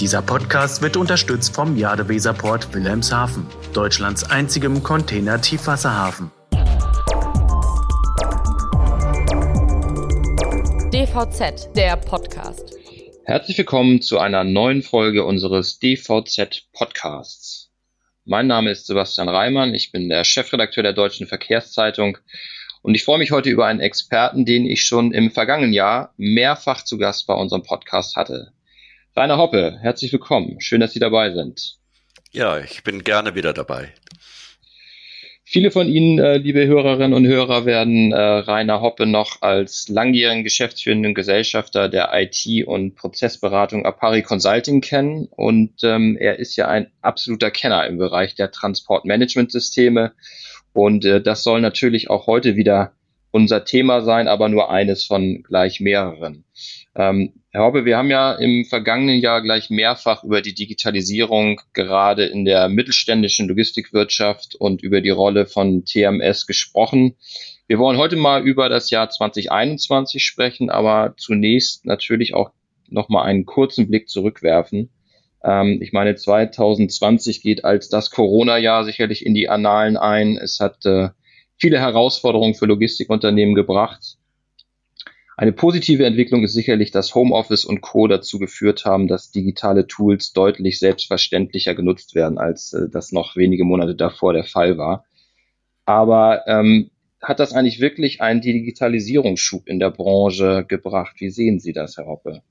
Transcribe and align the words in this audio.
Dieser 0.00 0.22
Podcast 0.22 0.80
wird 0.80 0.96
unterstützt 0.96 1.56
vom 1.56 1.76
Jadeweserport 1.76 2.72
Wilhelmshaven, 2.72 3.44
Deutschlands 3.72 4.22
einzigem 4.22 4.80
Container-Tiefwasserhafen. 4.80 6.30
DVZ, 10.92 11.74
der 11.74 11.96
Podcast. 11.96 12.76
Herzlich 13.24 13.58
willkommen 13.58 14.00
zu 14.00 14.20
einer 14.20 14.44
neuen 14.44 14.82
Folge 14.82 15.24
unseres 15.24 15.80
DVZ 15.80 16.68
Podcasts. 16.72 17.72
Mein 18.24 18.46
Name 18.46 18.70
ist 18.70 18.86
Sebastian 18.86 19.28
Reimann, 19.28 19.74
ich 19.74 19.90
bin 19.90 20.08
der 20.08 20.22
Chefredakteur 20.22 20.84
der 20.84 20.92
Deutschen 20.92 21.26
Verkehrszeitung 21.26 22.18
und 22.82 22.94
ich 22.94 23.02
freue 23.04 23.18
mich 23.18 23.32
heute 23.32 23.50
über 23.50 23.66
einen 23.66 23.80
Experten, 23.80 24.44
den 24.44 24.64
ich 24.64 24.84
schon 24.84 25.12
im 25.12 25.32
vergangenen 25.32 25.72
Jahr 25.72 26.14
mehrfach 26.16 26.84
zu 26.84 26.98
Gast 26.98 27.26
bei 27.26 27.34
unserem 27.34 27.64
Podcast 27.64 28.14
hatte. 28.14 28.52
Rainer 29.18 29.36
Hoppe, 29.36 29.78
herzlich 29.80 30.12
willkommen. 30.12 30.60
Schön, 30.60 30.80
dass 30.80 30.92
Sie 30.92 31.00
dabei 31.00 31.32
sind. 31.32 31.78
Ja, 32.30 32.60
ich 32.60 32.84
bin 32.84 33.02
gerne 33.02 33.34
wieder 33.34 33.52
dabei. 33.52 33.88
Viele 35.42 35.72
von 35.72 35.88
Ihnen, 35.88 36.20
äh, 36.20 36.36
liebe 36.36 36.64
Hörerinnen 36.64 37.14
und 37.14 37.26
Hörer, 37.26 37.66
werden 37.66 38.12
äh, 38.12 38.16
Rainer 38.16 38.80
Hoppe 38.80 39.06
noch 39.06 39.42
als 39.42 39.88
langjährigen 39.88 40.44
geschäftsführenden 40.44 41.14
Gesellschafter 41.14 41.88
der 41.88 42.10
IT- 42.12 42.64
und 42.64 42.94
Prozessberatung 42.94 43.84
Apari 43.84 44.22
Consulting 44.22 44.82
kennen. 44.82 45.26
Und 45.32 45.82
ähm, 45.82 46.16
er 46.16 46.38
ist 46.38 46.54
ja 46.54 46.68
ein 46.68 46.92
absoluter 47.02 47.50
Kenner 47.50 47.88
im 47.88 47.98
Bereich 47.98 48.36
der 48.36 48.52
Transportmanagementsysteme. 48.52 50.12
Und 50.72 51.04
äh, 51.04 51.20
das 51.20 51.42
soll 51.42 51.60
natürlich 51.60 52.08
auch 52.08 52.28
heute 52.28 52.54
wieder 52.54 52.92
unser 53.32 53.64
Thema 53.64 54.02
sein, 54.02 54.28
aber 54.28 54.48
nur 54.48 54.70
eines 54.70 55.04
von 55.04 55.42
gleich 55.42 55.80
mehreren. 55.80 56.44
Ähm, 56.94 57.32
Herr 57.58 57.64
Hoppe, 57.64 57.84
wir 57.84 57.96
haben 57.96 58.08
ja 58.08 58.34
im 58.34 58.64
vergangenen 58.64 59.18
Jahr 59.18 59.42
gleich 59.42 59.68
mehrfach 59.68 60.22
über 60.22 60.42
die 60.42 60.54
Digitalisierung 60.54 61.60
gerade 61.72 62.24
in 62.24 62.44
der 62.44 62.68
mittelständischen 62.68 63.48
Logistikwirtschaft 63.48 64.54
und 64.54 64.80
über 64.80 65.00
die 65.00 65.10
Rolle 65.10 65.44
von 65.44 65.84
TMS 65.84 66.46
gesprochen. 66.46 67.16
Wir 67.66 67.80
wollen 67.80 67.98
heute 67.98 68.14
mal 68.14 68.46
über 68.46 68.68
das 68.68 68.90
Jahr 68.90 69.10
2021 69.10 70.24
sprechen, 70.24 70.70
aber 70.70 71.14
zunächst 71.16 71.84
natürlich 71.84 72.32
auch 72.32 72.52
noch 72.86 73.08
mal 73.08 73.24
einen 73.24 73.44
kurzen 73.44 73.88
Blick 73.88 74.08
zurückwerfen. 74.08 74.90
Ähm, 75.42 75.80
ich 75.82 75.92
meine, 75.92 76.14
2020 76.14 77.42
geht 77.42 77.64
als 77.64 77.88
das 77.88 78.12
Corona-Jahr 78.12 78.84
sicherlich 78.84 79.26
in 79.26 79.34
die 79.34 79.48
Annalen 79.48 79.96
ein. 79.96 80.36
Es 80.36 80.60
hat 80.60 80.86
äh, 80.86 81.08
viele 81.56 81.80
Herausforderungen 81.80 82.54
für 82.54 82.66
Logistikunternehmen 82.66 83.56
gebracht. 83.56 84.17
Eine 85.38 85.52
positive 85.52 86.04
Entwicklung 86.04 86.42
ist 86.42 86.52
sicherlich, 86.52 86.90
dass 86.90 87.14
Homeoffice 87.14 87.64
und 87.64 87.80
Co. 87.80 88.08
dazu 88.08 88.40
geführt 88.40 88.84
haben, 88.84 89.06
dass 89.06 89.30
digitale 89.30 89.86
Tools 89.86 90.32
deutlich 90.32 90.80
selbstverständlicher 90.80 91.76
genutzt 91.76 92.16
werden, 92.16 92.38
als 92.38 92.72
äh, 92.72 92.88
das 92.90 93.12
noch 93.12 93.36
wenige 93.36 93.62
Monate 93.62 93.94
davor 93.94 94.32
der 94.32 94.42
Fall 94.42 94.78
war. 94.78 95.04
Aber 95.84 96.42
ähm, 96.48 96.90
hat 97.22 97.38
das 97.38 97.52
eigentlich 97.52 97.78
wirklich 97.78 98.20
einen 98.20 98.40
Digitalisierungsschub 98.40 99.68
in 99.68 99.78
der 99.78 99.92
Branche 99.92 100.64
gebracht? 100.66 101.14
Wie 101.18 101.30
sehen 101.30 101.60
Sie 101.60 101.72
das, 101.72 101.98
Herr 101.98 102.06
Hoppe? 102.06 102.42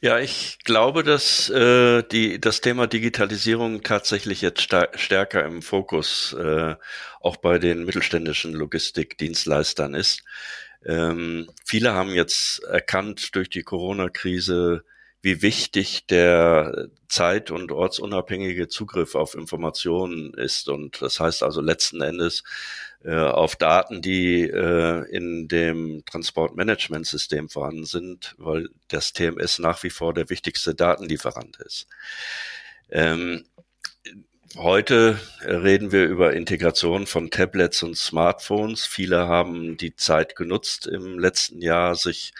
Ja, 0.00 0.20
ich 0.20 0.58
glaube, 0.62 1.02
dass 1.02 1.50
äh, 1.50 2.04
die, 2.04 2.40
das 2.40 2.60
Thema 2.60 2.86
Digitalisierung 2.86 3.82
tatsächlich 3.82 4.40
jetzt 4.40 4.62
stärker 4.62 5.44
im 5.44 5.62
Fokus 5.62 6.32
äh, 6.38 6.76
auch 7.20 7.38
bei 7.38 7.58
den 7.58 7.84
mittelständischen 7.84 8.52
Logistikdienstleistern 8.52 9.94
ist. 9.94 10.22
Ähm, 10.84 11.48
viele 11.64 11.92
haben 11.92 12.10
jetzt 12.10 12.62
erkannt 12.64 13.34
durch 13.34 13.48
die 13.48 13.62
Corona-Krise, 13.62 14.84
wie 15.22 15.40
wichtig 15.40 16.06
der 16.06 16.88
zeit- 17.08 17.50
und 17.50 17.72
ortsunabhängige 17.72 18.68
Zugriff 18.68 19.14
auf 19.14 19.34
Informationen 19.34 20.34
ist. 20.34 20.68
Und 20.68 21.00
das 21.00 21.18
heißt 21.18 21.42
also 21.42 21.62
letzten 21.62 22.02
Endes 22.02 22.42
äh, 23.04 23.14
auf 23.14 23.56
Daten, 23.56 24.02
die 24.02 24.42
äh, 24.42 25.08
in 25.10 25.48
dem 25.48 26.04
Transportmanagementsystem 26.04 27.48
vorhanden 27.48 27.86
sind, 27.86 28.34
weil 28.36 28.68
das 28.88 29.14
TMS 29.14 29.58
nach 29.60 29.82
wie 29.82 29.90
vor 29.90 30.12
der 30.12 30.28
wichtigste 30.28 30.74
Datenlieferant 30.74 31.56
ist. 31.58 31.86
Ähm, 32.90 33.46
Heute 34.56 35.18
reden 35.40 35.90
wir 35.90 36.04
über 36.04 36.32
Integration 36.34 37.08
von 37.08 37.30
Tablets 37.30 37.82
und 37.82 37.96
Smartphones. 37.96 38.86
Viele 38.86 39.26
haben 39.26 39.76
die 39.76 39.96
Zeit 39.96 40.36
genutzt 40.36 40.86
im 40.86 41.18
letzten 41.18 41.60
Jahr, 41.60 41.96
sich 41.96 42.32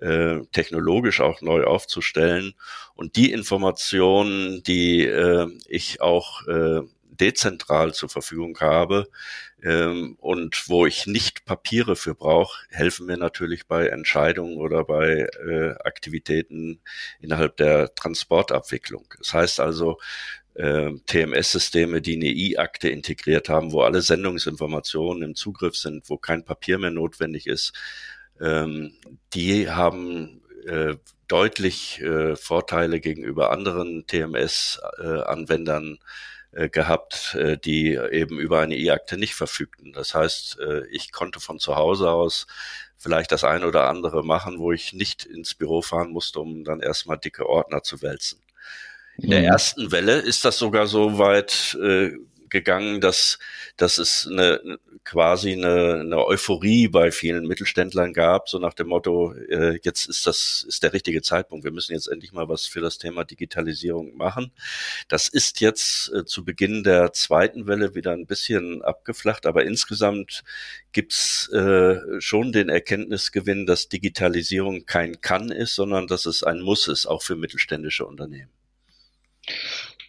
äh, 0.00 0.40
technologisch 0.50 1.20
auch 1.20 1.40
neu 1.40 1.62
aufzustellen. 1.62 2.54
Und 2.94 3.14
die 3.14 3.30
Informationen, 3.30 4.64
die 4.64 5.04
äh, 5.04 5.46
ich 5.68 6.00
auch 6.00 6.44
äh, 6.48 6.80
dezentral 7.12 7.94
zur 7.94 8.08
Verfügung 8.08 8.58
habe 8.60 9.08
ähm, 9.62 10.16
und 10.18 10.68
wo 10.68 10.86
ich 10.86 11.06
nicht 11.06 11.44
Papiere 11.44 11.94
für 11.94 12.14
brauche, 12.14 12.66
helfen 12.70 13.06
mir 13.06 13.16
natürlich 13.16 13.66
bei 13.66 13.86
Entscheidungen 13.86 14.56
oder 14.56 14.84
bei 14.84 15.28
äh, 15.46 15.74
Aktivitäten 15.84 16.80
innerhalb 17.20 17.56
der 17.58 17.94
Transportabwicklung. 17.94 19.14
Das 19.18 19.34
heißt 19.34 19.60
also, 19.60 19.92
äh, 19.92 20.41
TMS-Systeme, 20.54 22.02
die 22.02 22.16
eine 22.16 22.26
E-Akte 22.26 22.90
integriert 22.90 23.48
haben, 23.48 23.72
wo 23.72 23.82
alle 23.82 24.02
Sendungsinformationen 24.02 25.22
im 25.22 25.34
Zugriff 25.34 25.76
sind, 25.76 26.10
wo 26.10 26.18
kein 26.18 26.44
Papier 26.44 26.78
mehr 26.78 26.90
notwendig 26.90 27.46
ist, 27.46 27.72
ähm, 28.40 28.92
die 29.32 29.70
haben 29.70 30.42
äh, 30.66 30.96
deutlich 31.28 32.00
äh, 32.00 32.36
Vorteile 32.36 33.00
gegenüber 33.00 33.50
anderen 33.50 34.06
TMS-Anwendern 34.06 35.98
äh, 36.52 36.68
gehabt, 36.68 37.34
äh, 37.34 37.56
die 37.56 37.94
eben 37.94 38.38
über 38.38 38.60
eine 38.60 38.76
E-Akte 38.76 39.16
nicht 39.16 39.34
verfügten. 39.34 39.92
Das 39.92 40.14
heißt, 40.14 40.58
äh, 40.60 40.86
ich 40.88 41.12
konnte 41.12 41.40
von 41.40 41.58
zu 41.58 41.76
Hause 41.76 42.10
aus 42.10 42.46
vielleicht 42.98 43.32
das 43.32 43.44
eine 43.44 43.66
oder 43.66 43.88
andere 43.88 44.22
machen, 44.24 44.58
wo 44.58 44.72
ich 44.72 44.92
nicht 44.92 45.24
ins 45.24 45.54
Büro 45.54 45.82
fahren 45.82 46.10
musste, 46.10 46.40
um 46.40 46.64
dann 46.64 46.80
erstmal 46.80 47.18
dicke 47.18 47.48
Ordner 47.48 47.82
zu 47.82 48.02
wälzen. 48.02 48.40
In 49.18 49.30
der 49.30 49.40
mhm. 49.40 49.46
ersten 49.46 49.92
Welle 49.92 50.18
ist 50.18 50.44
das 50.44 50.58
sogar 50.58 50.86
so 50.86 51.18
weit 51.18 51.76
äh, 51.82 52.12
gegangen, 52.52 53.00
dass, 53.00 53.38
dass 53.76 53.98
es 53.98 54.28
eine, 54.30 54.78
quasi 55.04 55.52
eine, 55.52 56.00
eine 56.00 56.24
Euphorie 56.24 56.86
bei 56.86 57.10
vielen 57.10 57.48
Mittelständlern 57.48 58.12
gab, 58.12 58.48
so 58.48 58.58
nach 58.58 58.74
dem 58.74 58.88
Motto, 58.88 59.32
äh, 59.32 59.80
jetzt 59.82 60.06
ist 60.06 60.26
das 60.26 60.64
ist 60.68 60.82
der 60.84 60.92
richtige 60.92 61.22
Zeitpunkt, 61.22 61.64
wir 61.64 61.72
müssen 61.72 61.94
jetzt 61.94 62.06
endlich 62.06 62.32
mal 62.32 62.48
was 62.48 62.66
für 62.66 62.80
das 62.80 62.98
Thema 62.98 63.24
Digitalisierung 63.24 64.16
machen. 64.16 64.52
Das 65.08 65.28
ist 65.28 65.60
jetzt 65.60 66.12
äh, 66.12 66.24
zu 66.24 66.44
Beginn 66.44 66.84
der 66.84 67.12
zweiten 67.12 67.66
Welle 67.66 67.96
wieder 67.96 68.12
ein 68.12 68.26
bisschen 68.26 68.82
abgeflacht, 68.82 69.46
aber 69.46 69.64
insgesamt 69.64 70.44
gibt's 70.92 71.48
äh, 71.52 71.96
schon 72.20 72.52
den 72.52 72.68
Erkenntnisgewinn, 72.68 73.66
dass 73.66 73.88
Digitalisierung 73.88 74.84
kein 74.86 75.20
Kann 75.20 75.50
ist, 75.50 75.74
sondern 75.74 76.06
dass 76.06 76.26
es 76.26 76.42
ein 76.42 76.60
Muss 76.60 76.86
ist, 76.86 77.06
auch 77.06 77.22
für 77.22 77.34
mittelständische 77.34 78.06
Unternehmen. 78.06 78.50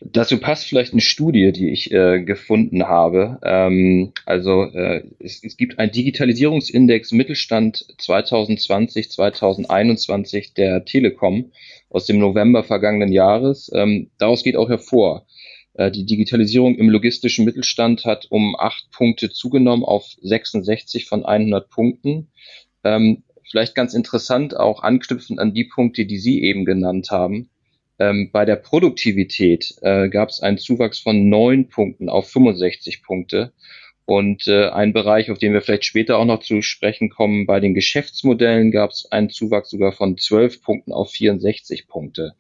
Dazu 0.06 0.38
passt 0.38 0.66
vielleicht 0.66 0.92
eine 0.92 1.02
Studie, 1.02 1.54
die 1.54 1.70
ich 1.70 1.92
äh, 1.92 2.22
gefunden 2.24 2.84
habe. 2.90 3.40
Ähm, 3.44 4.12
also 4.26 4.64
äh, 4.64 5.04
es, 5.20 5.42
es, 5.44 5.56
gibt 5.56 5.80
einen 5.80 5.94
Digitalisierungsindex 5.94 7.14
Mittelstand 7.14 7.86
2020, 8.00 9.10
2021 9.12 10.54
der 10.54 10.84
Telekom 10.84 11.54
aus 11.90 12.06
dem 12.06 12.20
November 12.20 12.66
vergangenen 12.66 13.14
Jahres. 13.14 13.72
Ähm, 13.74 14.10
daraus 14.18 14.44
geht 14.44 14.58
auch 14.58 14.68
hervor, 14.68 15.26
äh, 15.74 15.92
die 15.92 16.06
Digitalisierung 16.06 16.76
im 16.76 16.90
logistischen 16.90 17.46
Mittelstand 17.46 18.06
hat 18.06 18.28
um 18.30 18.56
acht 18.58 18.92
Punkte 18.92 19.32
zugenommen 19.32 19.84
auf 19.84 20.06
66 20.22 21.06
von 21.06 21.26
100 21.26 21.70
Punkten. 21.70 22.30
Ähm, 22.84 23.24
vielleicht 23.50 23.76
ganz 23.76 23.94
interessant, 23.94 24.56
auch 24.56 24.84
anknüpfend 24.84 25.40
an 25.40 25.54
die 25.54 25.66
Punkte, 25.66 26.06
die 26.06 26.20
Sie 26.20 26.44
eben 26.44 26.66
genannt 26.66 27.10
haben. 27.12 27.50
Ähm, 28.04 28.30
bei 28.32 28.44
der 28.44 28.58
Produktivität 28.58 29.76
äh, 29.82 30.10
gab 30.10 30.30
es 30.30 30.42
einen 30.42 30.58
Zuwachs 30.58 31.00
von 31.00 31.30
neun 31.30 31.70
Punkten 31.70 32.10
auf 32.10 32.30
65 32.30 33.04
Punkte. 33.04 33.54
Und 34.06 34.48
äh, 34.48 34.68
ein 34.68 34.92
Bereich, 34.92 35.32
auf 35.32 35.38
den 35.38 35.54
wir 35.54 35.62
vielleicht 35.62 35.86
später 35.86 36.18
auch 36.18 36.26
noch 36.26 36.42
zu 36.42 36.62
sprechen 36.62 37.10
kommen, 37.10 37.46
bei 37.46 37.62
den 37.62 37.74
Geschäftsmodellen 37.74 38.72
gab 38.72 38.92
es 38.92 39.08
einen 39.10 39.30
Zuwachs 39.30 39.70
sogar 39.70 39.94
von 39.94 40.18
12 40.18 40.62
Punkten 40.62 40.92
auf 40.92 41.12
64 41.12 41.88
Punkte. 41.88 42.34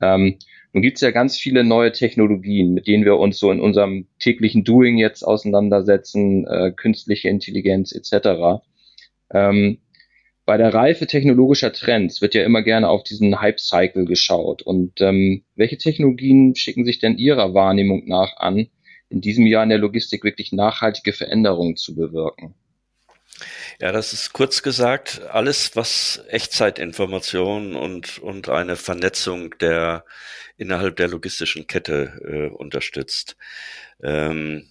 Ähm, 0.00 0.38
nun 0.72 0.82
gibt 0.82 0.96
es 0.96 1.02
ja 1.02 1.10
ganz 1.10 1.36
viele 1.38 1.62
neue 1.62 1.92
Technologien, 1.92 2.72
mit 2.72 2.86
denen 2.86 3.04
wir 3.04 3.18
uns 3.18 3.38
so 3.38 3.52
in 3.52 3.60
unserem 3.60 4.06
täglichen 4.18 4.64
Doing 4.64 4.96
jetzt 4.96 5.22
auseinandersetzen, 5.22 6.46
äh, 6.46 6.72
künstliche 6.72 7.28
Intelligenz 7.28 7.92
etc. 7.92 8.62
Ähm, 9.32 9.78
bei 10.46 10.56
der 10.56 10.74
Reife 10.74 11.06
technologischer 11.06 11.72
Trends 11.72 12.20
wird 12.20 12.34
ja 12.34 12.44
immer 12.44 12.62
gerne 12.62 12.88
auf 12.88 13.02
diesen 13.02 13.40
Hype-Cycle 13.40 14.04
geschaut. 14.04 14.62
Und 14.62 15.00
ähm, 15.00 15.44
welche 15.56 15.78
Technologien 15.78 16.54
schicken 16.54 16.84
sich 16.84 16.98
denn 16.98 17.16
Ihrer 17.16 17.54
Wahrnehmung 17.54 18.06
nach 18.06 18.36
an, 18.36 18.68
in 19.08 19.20
diesem 19.20 19.46
Jahr 19.46 19.62
in 19.62 19.70
der 19.70 19.78
Logistik 19.78 20.24
wirklich 20.24 20.52
nachhaltige 20.52 21.12
Veränderungen 21.12 21.76
zu 21.76 21.94
bewirken? 21.94 22.54
Ja, 23.80 23.90
das 23.90 24.12
ist 24.12 24.32
kurz 24.32 24.62
gesagt 24.62 25.22
alles, 25.30 25.74
was 25.74 26.22
Echtzeitinformationen 26.28 27.74
und, 27.74 28.18
und 28.18 28.48
eine 28.48 28.76
Vernetzung 28.76 29.58
der 29.58 30.04
innerhalb 30.56 30.96
der 30.96 31.08
logistischen 31.08 31.66
Kette 31.66 32.20
äh, 32.24 32.54
unterstützt. 32.54 33.36
Ähm, 34.02 34.68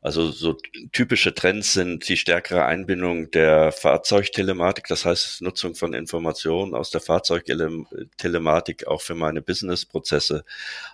also 0.00 0.30
so 0.30 0.56
typische 0.92 1.34
Trends 1.34 1.72
sind 1.72 2.08
die 2.08 2.16
stärkere 2.16 2.64
Einbindung 2.64 3.30
der 3.30 3.72
Fahrzeugtelematik, 3.72 4.86
das 4.88 5.04
heißt 5.04 5.42
Nutzung 5.42 5.74
von 5.74 5.94
Informationen 5.94 6.74
aus 6.74 6.90
der 6.90 7.00
Fahrzeugtelematik 7.00 8.86
auch 8.86 9.00
für 9.00 9.14
meine 9.14 9.42
Businessprozesse. 9.42 10.44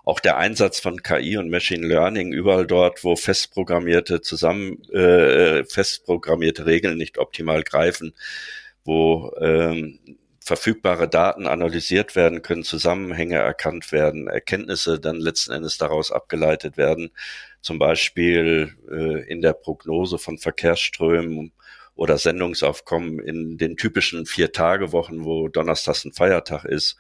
Auch 0.05 0.21
der 0.21 0.37
Einsatz 0.37 0.81
von 0.81 1.03
KI 1.03 1.37
und 1.37 1.51
Machine 1.51 1.87
Learning 1.87 2.33
überall 2.33 2.67
dort, 2.67 3.05
wo 3.05 3.17
festprogrammierte 3.17 4.21
zusammen 4.21 4.83
äh, 4.91 5.65
festprogrammierte 5.65 6.67
Regeln 6.67 6.99
nicht 6.99 7.19
optimal 7.19 7.63
greifen, 7.63 8.13
wo 8.85 9.33
ähm, 9.41 9.99
verfügbare 10.47 11.09
Daten 11.09 11.47
analysiert 11.47 12.15
werden 12.15 12.41
können, 12.41 12.63
Zusammenhänge 12.63 13.37
erkannt 13.37 13.91
werden, 13.91 14.29
Erkenntnisse 14.29 15.01
dann 15.01 15.17
letzten 15.17 15.53
Endes 15.53 15.77
daraus 15.77 16.13
abgeleitet 16.13 16.77
werden 16.77 17.11
zum 17.67 17.81
Beispiel 17.81 18.77
äh, 18.89 19.29
in 19.29 19.43
der 19.43 19.53
Prognose 19.53 20.19
von 20.19 20.39
Verkehrsströmen 20.39 21.51
oder 21.97 22.17
Sendungsaufkommen 22.17 23.19
in 23.19 23.59
den 23.59 23.77
typischen 23.77 24.25
Vier-Tage-Wochen, 24.25 25.25
wo 25.25 25.49
Donnerstags 25.49 26.05
ein 26.05 26.13
Feiertag 26.13 26.65
ist, 26.65 26.97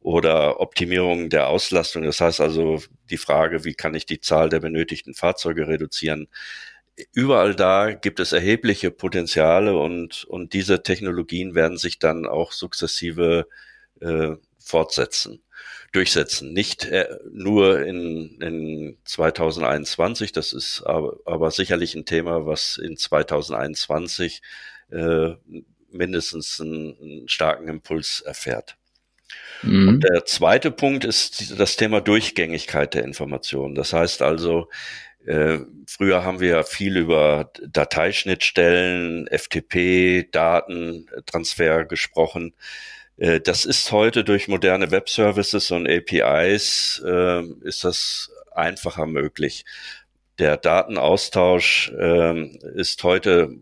oder 0.00 0.60
Optimierung 0.60 1.28
der 1.30 1.48
Auslastung. 1.48 2.04
Das 2.04 2.20
heißt 2.20 2.40
also 2.40 2.80
die 3.10 3.16
Frage, 3.16 3.64
wie 3.64 3.74
kann 3.74 3.96
ich 3.96 4.06
die 4.06 4.20
Zahl 4.20 4.48
der 4.48 4.60
benötigten 4.60 5.14
Fahrzeuge 5.14 5.66
reduzieren? 5.66 6.28
Überall 7.12 7.54
da 7.54 7.92
gibt 7.92 8.20
es 8.20 8.32
erhebliche 8.32 8.90
Potenziale 8.90 9.76
und, 9.76 10.24
und 10.24 10.54
diese 10.54 10.82
Technologien 10.82 11.54
werden 11.54 11.76
sich 11.76 11.98
dann 11.98 12.26
auch 12.26 12.52
sukzessive 12.52 13.46
äh, 14.00 14.36
fortsetzen 14.58 15.42
durchsetzen. 15.92 16.52
Nicht 16.52 16.84
äh, 16.84 17.08
nur 17.30 17.84
in, 17.84 18.40
in 18.40 18.98
2021, 19.04 20.32
das 20.32 20.52
ist 20.52 20.82
aber, 20.84 21.18
aber 21.24 21.50
sicherlich 21.50 21.94
ein 21.94 22.04
Thema, 22.04 22.46
was 22.46 22.78
in 22.78 22.96
2021 22.96 24.42
äh, 24.90 25.30
mindestens 25.90 26.60
einen, 26.60 26.96
einen 27.00 27.28
starken 27.28 27.68
Impuls 27.68 28.20
erfährt. 28.20 28.76
Mhm. 29.62 29.88
Und 29.88 30.00
der 30.04 30.24
zweite 30.24 30.70
Punkt 30.70 31.04
ist 31.04 31.58
das 31.58 31.76
Thema 31.76 32.00
Durchgängigkeit 32.00 32.94
der 32.94 33.04
Information. 33.04 33.74
Das 33.74 33.92
heißt 33.92 34.22
also, 34.22 34.68
äh, 35.26 35.58
früher 35.86 36.24
haben 36.24 36.40
wir 36.40 36.64
viel 36.64 36.96
über 36.96 37.50
Dateischnittstellen, 37.68 39.28
FTP, 39.28 40.28
Datentransfer 40.30 41.84
gesprochen. 41.84 42.54
Äh, 43.16 43.40
das 43.40 43.64
ist 43.64 43.92
heute 43.92 44.24
durch 44.24 44.48
moderne 44.48 44.90
Web-Services 44.90 45.70
und 45.70 45.88
APIs 45.88 47.02
äh, 47.04 47.42
ist 47.62 47.84
das 47.84 48.30
einfacher 48.52 49.06
möglich. 49.06 49.64
Der 50.38 50.56
Datenaustausch 50.56 51.92
äh, 51.98 52.46
ist 52.74 53.02
heute 53.02 53.56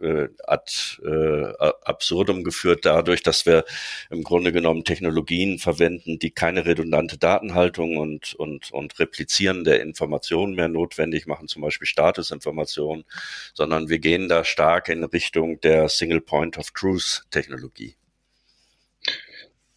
äh, 0.00 0.28
ad 0.46 0.70
äh, 1.04 1.52
absurdum 1.84 2.44
geführt 2.44 2.84
dadurch, 2.84 3.22
dass 3.22 3.46
wir 3.46 3.64
im 4.10 4.22
Grunde 4.22 4.52
genommen 4.52 4.84
Technologien 4.84 5.58
verwenden, 5.58 6.18
die 6.18 6.30
keine 6.30 6.66
redundante 6.66 7.18
Datenhaltung 7.18 7.96
und, 7.96 8.34
und, 8.34 8.70
und 8.72 8.98
Replizieren 8.98 9.64
der 9.64 9.82
Informationen 9.82 10.54
mehr 10.54 10.68
notwendig 10.68 11.26
machen, 11.26 11.48
zum 11.48 11.62
Beispiel 11.62 11.86
Statusinformationen, 11.86 13.04
sondern 13.54 13.88
wir 13.88 13.98
gehen 13.98 14.28
da 14.28 14.44
stark 14.44 14.88
in 14.88 15.04
Richtung 15.04 15.60
der 15.60 15.88
Single 15.88 16.20
Point 16.20 16.58
of 16.58 16.70
Truth 16.72 17.24
Technologie. 17.30 17.99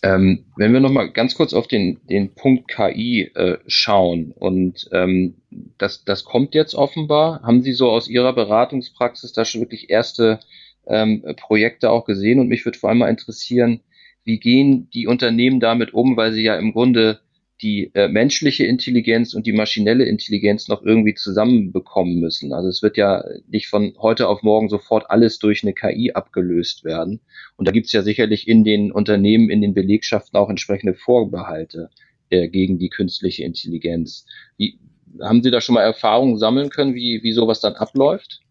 Ähm, 0.04 0.46
wenn 0.58 0.74
wir 0.74 0.82
nochmal 0.82 1.12
ganz 1.12 1.34
kurz 1.34 1.54
auf 1.54 1.68
den, 1.68 2.02
den 2.10 2.36
Punkt 2.36 2.68
KI 2.68 3.32
äh, 3.36 3.58
schauen 3.68 4.34
und 4.34 4.90
ähm, 4.92 5.36
das, 5.78 6.04
das 6.04 6.26
kommt 6.26 6.56
jetzt 6.56 6.76
offenbar, 6.76 7.42
haben 7.42 7.62
Sie 7.62 7.72
so 7.72 7.90
aus 7.90 8.10
Ihrer 8.10 8.34
Beratungspraxis 8.34 9.32
da 9.32 9.46
schon 9.46 9.62
wirklich 9.62 9.90
erste 9.90 10.40
ähm, 10.88 11.24
Projekte 11.38 11.90
auch 11.90 12.04
gesehen? 12.04 12.42
Und 12.42 12.50
mich 12.50 12.66
würde 12.66 12.78
vor 12.78 12.90
allem 12.90 13.00
mal 13.00 13.10
interessieren, 13.10 13.80
wie 14.26 14.40
gehen 14.40 14.90
die 14.94 15.08
Unternehmen 15.08 15.62
damit 15.62 15.94
um, 15.94 16.18
weil 16.18 16.34
sie 16.34 16.44
ja 16.44 16.58
im 16.58 16.74
Grunde 16.74 17.20
die 17.64 17.92
äh, 17.94 18.10
menschliche 18.10 18.66
Intelligenz 18.66 19.34
und 19.34 19.48
die 19.48 19.54
maschinelle 19.54 20.06
Intelligenz 20.06 20.68
noch 20.68 20.84
irgendwie 20.84 21.16
zusammenbekommen 21.16 22.20
müssen. 22.20 22.54
Also 22.54 22.68
es 22.68 22.84
wird 22.84 22.98
ja 22.98 23.24
nicht 23.48 23.68
von 23.68 23.96
heute 23.98 24.28
auf 24.28 24.44
morgen 24.44 24.70
sofort 24.70 25.10
alles 25.10 25.40
durch 25.40 25.64
eine 25.64 25.74
KI 25.74 26.12
abgelöst 26.14 26.84
werden. 26.84 27.22
Und 27.56 27.68
da 27.68 27.72
gibt 27.72 27.88
es 27.88 27.94
ja 27.94 28.04
sicherlich 28.04 28.48
in 28.48 28.64
den 28.64 28.92
Unternehmen, 28.92 29.50
in 29.50 29.62
den 29.62 29.74
Belegschaften 29.74 30.38
auch 30.38 30.50
entsprechende 30.50 30.94
Vorbehalte 30.94 31.90
äh, 32.30 32.50
gegen 32.50 32.78
die 32.78 32.90
künstliche 32.90 33.44
Intelligenz. 33.44 34.26
Wie, 34.58 34.78
haben 35.22 35.42
Sie 35.42 35.52
da 35.52 35.62
schon 35.62 35.76
mal 35.76 35.84
Erfahrungen 35.84 36.38
sammeln 36.38 36.70
können, 36.70 36.94
wie, 36.96 37.24
wie 37.24 37.32
sowas 37.32 37.62
dann 37.62 37.74
abläuft? 37.74 38.42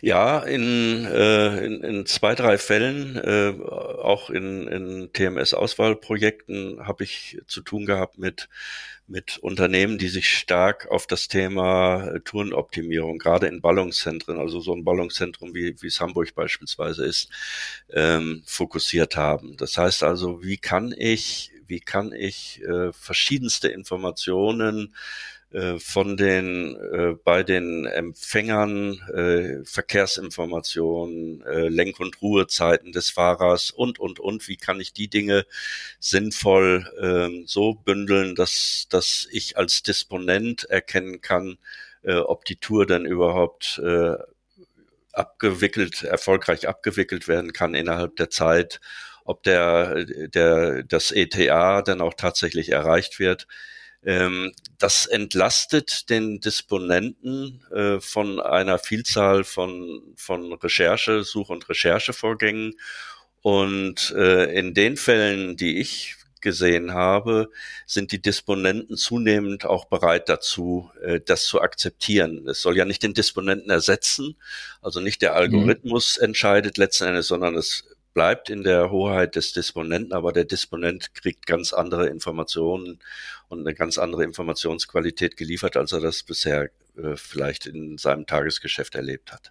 Ja, 0.00 0.40
in, 0.40 1.04
äh, 1.06 1.64
in, 1.64 1.82
in 1.82 2.06
zwei, 2.06 2.34
drei 2.34 2.58
Fällen, 2.58 3.16
äh, 3.16 3.54
auch 4.02 4.30
in, 4.30 4.68
in 4.68 5.12
TMS-Auswahlprojekten, 5.12 6.86
habe 6.86 7.04
ich 7.04 7.38
zu 7.46 7.62
tun 7.62 7.86
gehabt 7.86 8.18
mit, 8.18 8.48
mit 9.06 9.38
Unternehmen, 9.38 9.98
die 9.98 10.08
sich 10.08 10.28
stark 10.28 10.90
auf 10.90 11.06
das 11.06 11.28
Thema 11.28 12.18
Tourenoptimierung, 12.24 13.18
gerade 13.18 13.46
in 13.46 13.60
Ballungszentren, 13.60 14.38
also 14.38 14.60
so 14.60 14.74
ein 14.74 14.84
Ballungszentrum 14.84 15.54
wie, 15.54 15.80
wie 15.82 15.86
es 15.88 16.00
Hamburg 16.00 16.34
beispielsweise 16.34 17.04
ist, 17.04 17.28
ähm, 17.90 18.42
fokussiert 18.46 19.16
haben. 19.16 19.56
Das 19.56 19.76
heißt 19.76 20.02
also, 20.02 20.42
wie 20.42 20.56
kann 20.56 20.94
ich, 20.96 21.52
wie 21.66 21.80
kann 21.80 22.12
ich 22.12 22.62
äh, 22.62 22.92
verschiedenste 22.92 23.68
Informationen 23.68 24.94
von 25.78 26.16
den 26.16 26.74
äh, 26.76 27.14
bei 27.22 27.44
den 27.44 27.86
Empfängern 27.86 28.98
äh, 29.14 29.64
Verkehrsinformationen, 29.64 31.42
äh, 31.42 31.68
Lenk- 31.68 32.00
und 32.00 32.20
Ruhezeiten 32.20 32.90
des 32.92 33.10
Fahrers 33.10 33.70
und 33.70 34.00
und 34.00 34.18
und. 34.18 34.48
Wie 34.48 34.56
kann 34.56 34.80
ich 34.80 34.92
die 34.92 35.08
Dinge 35.08 35.46
sinnvoll 36.00 36.86
äh, 37.00 37.46
so 37.46 37.74
bündeln, 37.74 38.34
dass 38.34 38.86
dass 38.90 39.28
ich 39.30 39.56
als 39.56 39.82
Disponent 39.84 40.64
erkennen 40.64 41.20
kann, 41.20 41.58
äh, 42.02 42.14
ob 42.16 42.44
die 42.44 42.56
Tour 42.56 42.84
dann 42.86 43.06
überhaupt 43.06 43.80
äh, 43.84 44.14
abgewickelt 45.12 46.02
erfolgreich 46.02 46.68
abgewickelt 46.68 47.28
werden 47.28 47.52
kann 47.52 47.74
innerhalb 47.74 48.16
der 48.16 48.30
Zeit, 48.30 48.80
ob 49.24 49.42
der 49.44 50.04
der 50.04 50.82
das 50.82 51.12
ETA 51.12 51.82
dann 51.82 52.00
auch 52.00 52.14
tatsächlich 52.14 52.70
erreicht 52.70 53.18
wird 53.20 53.46
ähm, 54.04 54.52
das 54.78 55.06
entlastet 55.06 56.10
den 56.10 56.40
Disponenten 56.40 57.62
äh, 57.72 58.00
von 58.00 58.40
einer 58.40 58.78
Vielzahl 58.78 59.44
von, 59.44 60.02
von 60.16 60.52
Recherche, 60.52 61.24
Such- 61.24 61.50
und 61.50 61.68
Recherchevorgängen. 61.68 62.74
Und 63.40 64.10
äh, 64.16 64.58
in 64.58 64.74
den 64.74 64.96
Fällen, 64.96 65.56
die 65.56 65.78
ich 65.78 66.16
gesehen 66.40 66.92
habe, 66.92 67.50
sind 67.86 68.12
die 68.12 68.22
Disponenten 68.22 68.96
zunehmend 68.96 69.64
auch 69.64 69.86
bereit 69.86 70.28
dazu, 70.28 70.90
äh, 71.02 71.20
das 71.20 71.46
zu 71.46 71.60
akzeptieren. 71.60 72.46
Es 72.46 72.60
soll 72.62 72.76
ja 72.76 72.84
nicht 72.84 73.02
den 73.02 73.14
Disponenten 73.14 73.70
ersetzen, 73.70 74.36
also 74.82 75.00
nicht 75.00 75.22
der 75.22 75.32
mhm. 75.32 75.36
Algorithmus 75.38 76.18
mhm. 76.18 76.26
entscheidet 76.26 76.78
letzten 76.78 77.04
Endes, 77.04 77.28
sondern 77.28 77.56
es 77.56 77.84
bleibt 78.12 78.48
in 78.48 78.62
der 78.62 78.90
Hoheit 78.90 79.34
des 79.34 79.52
Disponenten, 79.52 80.12
aber 80.12 80.32
der 80.32 80.44
Disponent 80.44 81.14
kriegt 81.14 81.46
ganz 81.46 81.72
andere 81.72 82.06
Informationen 82.06 83.00
und 83.54 83.66
eine 83.66 83.74
ganz 83.74 83.98
andere 83.98 84.24
Informationsqualität 84.24 85.36
geliefert, 85.36 85.76
als 85.76 85.92
er 85.92 86.00
das 86.00 86.22
bisher 86.22 86.70
äh, 86.96 87.16
vielleicht 87.16 87.66
in 87.66 87.98
seinem 87.98 88.26
Tagesgeschäft 88.26 88.94
erlebt 88.94 89.32
hat. 89.32 89.50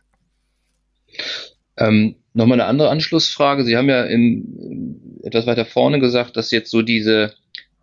Ähm, 1.78 2.16
Nochmal 2.36 2.60
eine 2.60 2.68
andere 2.68 2.90
Anschlussfrage. 2.90 3.64
Sie 3.64 3.78
haben 3.78 3.90
ja 3.90 4.06
im, 4.06 5.20
etwas 5.24 5.46
weiter 5.46 5.66
vorne 5.66 6.00
gesagt, 6.00 6.36
dass 6.36 6.50
jetzt 6.52 6.72
so 6.72 6.82
diese 6.82 7.36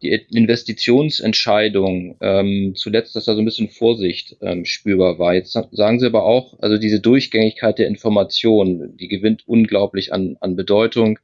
die 0.02 0.08
Investitionsentscheidung 0.30 2.16
ähm, 2.22 2.72
zuletzt, 2.74 3.14
dass 3.14 3.26
da 3.26 3.34
so 3.34 3.40
ein 3.40 3.44
bisschen 3.44 3.68
Vorsicht 3.68 4.36
ähm, 4.40 4.64
spürbar 4.64 5.18
war. 5.18 5.34
Jetzt 5.34 5.52
sagen 5.52 6.00
Sie 6.00 6.06
aber 6.06 6.24
auch, 6.24 6.58
also 6.60 6.78
diese 6.78 7.00
Durchgängigkeit 7.00 7.78
der 7.78 7.86
Information, 7.86 8.96
die 8.96 9.08
gewinnt 9.08 9.46
unglaublich 9.46 10.12
an, 10.12 10.38
an 10.40 10.56
Bedeutung. 10.56 11.18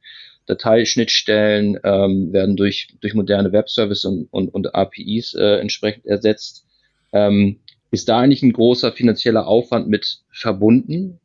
Dateischnittstellen 0.47 1.79
ähm, 1.83 2.33
werden 2.33 2.55
durch, 2.55 2.87
durch 3.01 3.13
moderne 3.13 3.51
Webservices 3.51 4.05
und, 4.05 4.27
und, 4.31 4.49
und 4.49 4.73
APIs 4.73 5.33
äh, 5.35 5.59
entsprechend 5.59 6.05
ersetzt. 6.05 6.65
Ähm, 7.13 7.59
ist 7.91 8.09
da 8.09 8.19
eigentlich 8.19 8.43
ein 8.43 8.53
großer 8.53 8.91
finanzieller 8.91 9.47
Aufwand 9.47 9.87
mit 9.87 10.21
verbunden? 10.31 11.19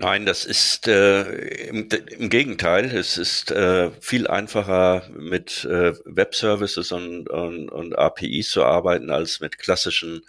Nein, 0.00 0.26
das 0.26 0.44
ist 0.44 0.86
äh, 0.86 1.22
im, 1.68 1.88
im 2.18 2.28
Gegenteil. 2.30 2.84
Es 2.84 3.18
ist 3.18 3.50
äh, 3.50 3.90
viel 4.00 4.28
einfacher 4.28 5.02
mit 5.16 5.64
äh, 5.64 5.92
Web-Services 6.04 6.92
und, 6.92 7.28
und, 7.28 7.68
und 7.68 7.98
APIs 7.98 8.50
zu 8.50 8.62
arbeiten 8.62 9.10
als 9.10 9.40
mit 9.40 9.58
klassischen 9.58 10.22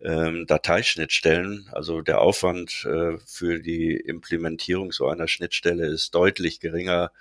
ähm, 0.00 0.46
Dateischnittstellen. 0.46 1.68
Also 1.72 2.02
der 2.02 2.20
Aufwand 2.20 2.84
äh, 2.84 3.18
für 3.24 3.60
die 3.60 3.96
Implementierung 3.96 4.92
so 4.92 5.08
einer 5.08 5.28
Schnittstelle 5.28 5.86
ist 5.86 6.14
deutlich 6.14 6.60
geringer 6.60 7.12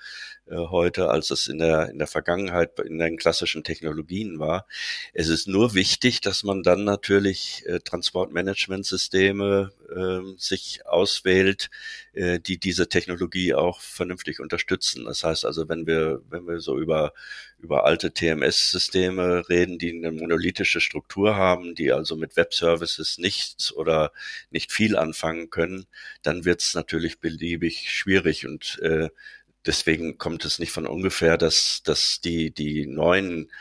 heute, 0.51 1.09
als 1.09 1.31
es 1.31 1.47
in 1.47 1.57
der, 1.57 1.89
in 1.89 1.97
der 1.97 2.07
Vergangenheit 2.07 2.79
in 2.79 2.99
den 2.99 3.17
klassischen 3.17 3.63
Technologien 3.63 4.39
war. 4.39 4.67
Es 5.13 5.27
ist 5.27 5.47
nur 5.47 5.73
wichtig, 5.73 6.21
dass 6.21 6.43
man 6.43 6.61
dann 6.61 6.83
natürlich 6.83 7.63
äh, 7.65 7.79
Transportmanagementsysteme 7.79 9.71
äh, 9.89 10.37
sich 10.37 10.85
auswählt, 10.85 11.69
äh, 12.13 12.39
die 12.39 12.59
diese 12.59 12.89
Technologie 12.89 13.53
auch 13.53 13.81
vernünftig 13.81 14.39
unterstützen. 14.39 15.05
Das 15.05 15.23
heißt 15.23 15.45
also, 15.45 15.67
wenn 15.67 15.87
wir, 15.87 16.21
wenn 16.29 16.47
wir 16.47 16.59
so 16.59 16.77
über, 16.77 17.13
über 17.59 17.85
alte 17.85 18.13
TMS-Systeme 18.13 19.49
reden, 19.49 19.79
die 19.79 19.91
eine 19.91 20.11
monolithische 20.11 20.79
Struktur 20.81 21.35
haben, 21.35 21.75
die 21.75 21.91
also 21.91 22.15
mit 22.15 22.35
Web-Services 22.35 23.17
nichts 23.17 23.73
oder 23.73 24.11
nicht 24.51 24.71
viel 24.71 24.95
anfangen 24.95 25.49
können, 25.49 25.87
dann 26.21 26.45
wird 26.45 26.61
es 26.61 26.75
natürlich 26.75 27.19
beliebig 27.19 27.91
schwierig 27.91 28.45
und 28.45 28.79
äh, 28.81 29.09
deswegen 29.65 30.17
kommt 30.17 30.45
es 30.45 30.59
nicht 30.59 30.71
von 30.71 30.87
ungefähr, 30.87 31.37
dass, 31.37 31.81
dass 31.83 32.21
die, 32.21 32.51
die 32.51 32.85
neuen 32.87 33.51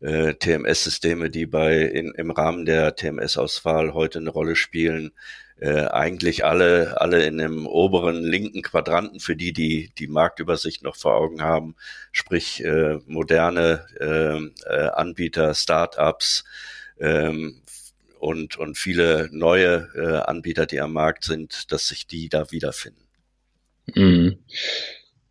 äh, 0.00 0.34
TMS-Systeme, 0.34 1.30
die 1.30 1.46
bei 1.46 1.80
in, 1.82 2.12
im 2.12 2.30
Rahmen 2.30 2.64
der 2.64 2.96
TMS-Auswahl 2.96 3.94
heute 3.94 4.18
eine 4.18 4.30
Rolle 4.30 4.56
spielen, 4.56 5.12
äh, 5.60 5.86
eigentlich 5.86 6.44
alle, 6.44 7.00
alle 7.00 7.24
in 7.24 7.38
dem 7.38 7.66
oberen 7.66 8.24
linken 8.24 8.62
Quadranten, 8.62 9.20
für 9.20 9.36
die, 9.36 9.52
die 9.52 9.92
die 9.96 10.08
Marktübersicht 10.08 10.82
noch 10.82 10.96
vor 10.96 11.14
Augen 11.14 11.40
haben, 11.42 11.76
sprich 12.10 12.64
äh, 12.64 12.98
moderne 13.06 13.86
äh, 14.00 14.68
äh, 14.68 14.88
Anbieter, 14.88 15.54
Startups 15.54 16.44
ähm, 16.98 17.62
und, 18.18 18.56
und 18.56 18.76
viele 18.76 19.28
neue 19.30 19.88
äh, 19.94 20.28
Anbieter, 20.28 20.66
die 20.66 20.80
am 20.80 20.92
Markt 20.92 21.24
sind, 21.24 21.70
dass 21.70 21.86
sich 21.86 22.08
die 22.08 22.28
da 22.28 22.50
wiederfinden. 22.50 23.06
Mhm. 23.94 24.38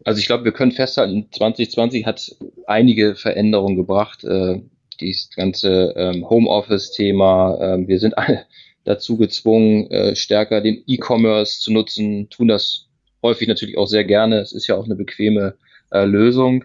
Also 0.04 0.20
ich 0.20 0.28
glaube, 0.28 0.46
wir 0.46 0.52
können 0.52 0.72
festhalten, 0.72 1.28
2020 1.32 2.06
hat 2.06 2.36
einige 2.66 3.16
Veränderungen 3.16 3.76
gebracht. 3.76 4.24
Äh, 4.24 4.62
dieses 5.02 5.30
ganze 5.32 5.94
ähm, 5.98 6.30
Homeoffice-Thema. 6.30 7.58
Äh, 7.60 7.88
wir 7.88 8.00
sind 8.00 8.18
alle 8.18 8.46
dazu 8.84 9.18
gezwungen, 9.18 9.90
äh, 9.92 10.16
stärker 10.16 10.62
den 10.62 10.84
E-Commerce 10.88 11.60
zu 11.60 11.74
nutzen, 11.74 12.30
tun 12.30 12.48
das 12.48 12.88
häufig 13.22 13.48
natürlich 13.48 13.78
auch 13.78 13.88
sehr 13.88 14.06
gerne. 14.06 14.40
Es 14.40 14.54
ist 14.54 14.68
ja 14.68 14.76
auch 14.76 14.86
eine 14.86 14.96
bequeme 14.96 15.56
äh, 15.92 16.06
Lösung. 16.06 16.64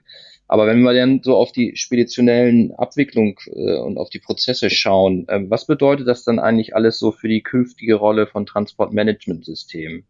Aber 0.49 0.67
wenn 0.69 0.83
wir 0.83 0.95
dann 0.95 1.23
so 1.25 1.37
auf 1.37 1.51
die 1.51 1.73
speditionellen 1.75 2.73
Abwicklung 2.73 3.39
äh, 3.47 3.79
und 3.79 3.99
auf 3.99 4.11
die 4.11 4.21
Prozesse 4.21 4.71
schauen, 4.71 5.27
äh, 5.29 5.41
was 5.49 5.67
bedeutet 5.67 6.07
das 6.07 6.23
dann 6.23 6.39
eigentlich 6.39 6.77
alles 6.77 6.99
so 6.99 7.11
für 7.11 7.29
die 7.29 7.43
künftige 7.43 7.97
Rolle 7.97 8.27
von 8.27 8.47
Transportmanagementsystemen? 8.47 10.07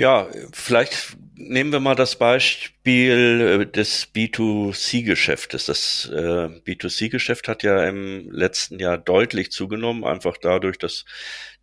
Ja, 0.00 0.28
vielleicht 0.52 1.18
nehmen 1.40 1.72
wir 1.72 1.80
mal 1.80 1.94
das 1.94 2.16
Beispiel 2.16 3.60
äh, 3.62 3.66
des 3.66 4.12
B2C-Geschäftes. 4.14 5.66
Das 5.66 6.10
äh, 6.12 6.48
B2C-Geschäft 6.64 7.48
hat 7.48 7.62
ja 7.62 7.88
im 7.88 8.30
letzten 8.30 8.78
Jahr 8.78 8.98
deutlich 8.98 9.50
zugenommen, 9.50 10.04
einfach 10.04 10.36
dadurch, 10.36 10.78
dass, 10.78 11.04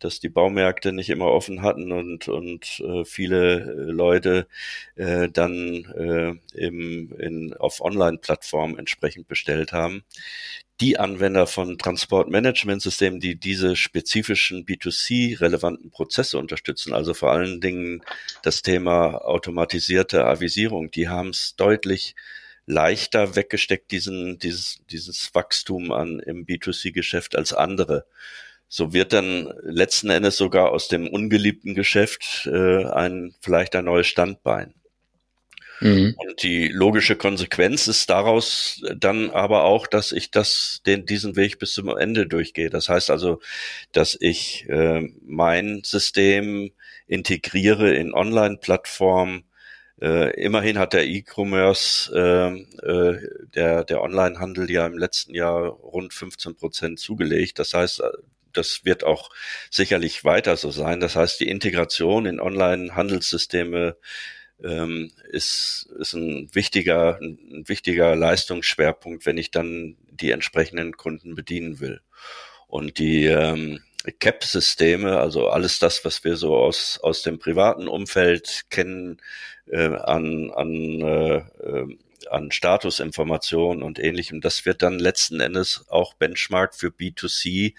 dass 0.00 0.20
die 0.20 0.28
Baumärkte 0.28 0.92
nicht 0.92 1.10
immer 1.10 1.26
offen 1.26 1.62
hatten 1.62 1.92
und, 1.92 2.28
und 2.28 2.80
äh, 2.80 3.04
viele 3.04 3.60
äh, 3.60 3.90
Leute 3.90 4.48
äh, 4.96 5.28
dann 5.28 5.84
äh, 6.54 6.58
im, 6.58 7.12
in, 7.18 7.54
auf 7.54 7.80
Online-Plattformen 7.80 8.78
entsprechend 8.78 9.28
bestellt 9.28 9.72
haben 9.72 10.04
die 10.80 10.98
Anwender 10.98 11.46
von 11.46 11.76
Transportmanagementsystemen, 11.76 13.18
die 13.18 13.34
diese 13.34 13.74
spezifischen 13.74 14.64
B2C-relevanten 14.64 15.90
Prozesse 15.90 16.38
unterstützen, 16.38 16.92
also 16.92 17.14
vor 17.14 17.32
allen 17.32 17.60
Dingen 17.60 18.02
das 18.42 18.62
Thema 18.62 19.20
automatisierte 19.68 20.24
Avisierung, 20.24 20.90
die 20.90 21.08
haben 21.08 21.30
es 21.30 21.54
deutlich 21.56 22.14
leichter 22.66 23.36
weggesteckt, 23.36 23.90
diesen, 23.90 24.38
dieses, 24.38 24.80
dieses 24.90 25.34
Wachstum 25.34 25.92
an 25.92 26.20
im 26.20 26.46
B2C-Geschäft 26.46 27.36
als 27.36 27.52
andere. 27.52 28.06
So 28.68 28.92
wird 28.92 29.12
dann 29.12 29.52
letzten 29.62 30.10
Endes 30.10 30.36
sogar 30.36 30.70
aus 30.70 30.88
dem 30.88 31.08
ungeliebten 31.08 31.74
Geschäft 31.74 32.46
äh, 32.50 32.84
ein 32.84 33.34
vielleicht 33.40 33.74
ein 33.76 33.86
neues 33.86 34.06
Standbein. 34.06 34.74
Mhm. 35.80 36.14
Und 36.16 36.42
die 36.42 36.68
logische 36.68 37.16
Konsequenz 37.16 37.88
ist 37.88 38.10
daraus 38.10 38.82
dann 38.96 39.30
aber 39.30 39.64
auch, 39.64 39.86
dass 39.86 40.12
ich 40.12 40.30
das, 40.30 40.82
den, 40.86 41.06
diesen 41.06 41.36
Weg 41.36 41.58
bis 41.58 41.72
zum 41.72 41.88
Ende 41.96 42.26
durchgehe. 42.26 42.68
Das 42.68 42.88
heißt 42.88 43.10
also, 43.10 43.40
dass 43.92 44.16
ich 44.20 44.68
äh, 44.68 45.08
mein 45.24 45.82
System 45.84 46.72
integriere 47.06 47.94
in 47.94 48.12
Online-Plattformen. 48.12 49.44
Äh, 50.00 50.30
immerhin 50.40 50.78
hat 50.78 50.92
der 50.92 51.06
E-Commerce, 51.06 52.12
äh, 52.14 52.86
äh, 52.86 53.18
der, 53.54 53.84
der 53.84 54.00
Online-Handel 54.00 54.70
ja 54.70 54.86
im 54.86 54.96
letzten 54.96 55.34
Jahr 55.34 55.68
rund 55.70 56.14
15 56.14 56.54
Prozent 56.56 57.00
zugelegt. 57.00 57.58
Das 57.58 57.74
heißt, 57.74 58.02
das 58.52 58.84
wird 58.84 59.04
auch 59.04 59.30
sicherlich 59.70 60.24
weiter 60.24 60.56
so 60.56 60.70
sein. 60.70 61.00
Das 61.00 61.16
heißt, 61.16 61.40
die 61.40 61.48
Integration 61.48 62.26
in 62.26 62.40
Online-Handelssysteme 62.40 63.96
ähm, 64.62 65.10
ist, 65.30 65.88
ist 65.98 66.14
ein 66.14 66.48
wichtiger, 66.52 67.18
ein 67.20 67.64
wichtiger 67.66 68.16
Leistungsschwerpunkt, 68.16 69.26
wenn 69.26 69.38
ich 69.38 69.50
dann 69.50 69.96
die 70.10 70.30
entsprechenden 70.30 70.96
Kunden 70.96 71.34
bedienen 71.34 71.80
will. 71.80 72.00
Und 72.66 72.98
die 72.98 73.26
ähm, 73.26 73.80
CAP-Systeme, 74.04 75.18
also 75.18 75.48
alles 75.48 75.78
das, 75.78 76.04
was 76.04 76.24
wir 76.24 76.36
so 76.36 76.56
aus, 76.56 76.98
aus 77.02 77.22
dem 77.22 77.38
privaten 77.38 77.88
Umfeld 77.88 78.66
kennen, 78.70 79.20
äh, 79.66 79.86
an, 79.86 80.50
an, 80.50 81.00
äh, 81.00 81.36
äh 81.36 81.96
an 82.30 82.50
Statusinformationen 82.50 83.82
und 83.82 83.98
ähnlichem, 83.98 84.40
das 84.40 84.66
wird 84.66 84.82
dann 84.82 84.98
letzten 84.98 85.40
Endes 85.40 85.86
auch 85.88 86.14
Benchmark 86.14 86.74
für 86.74 86.88
B2C 86.88 87.74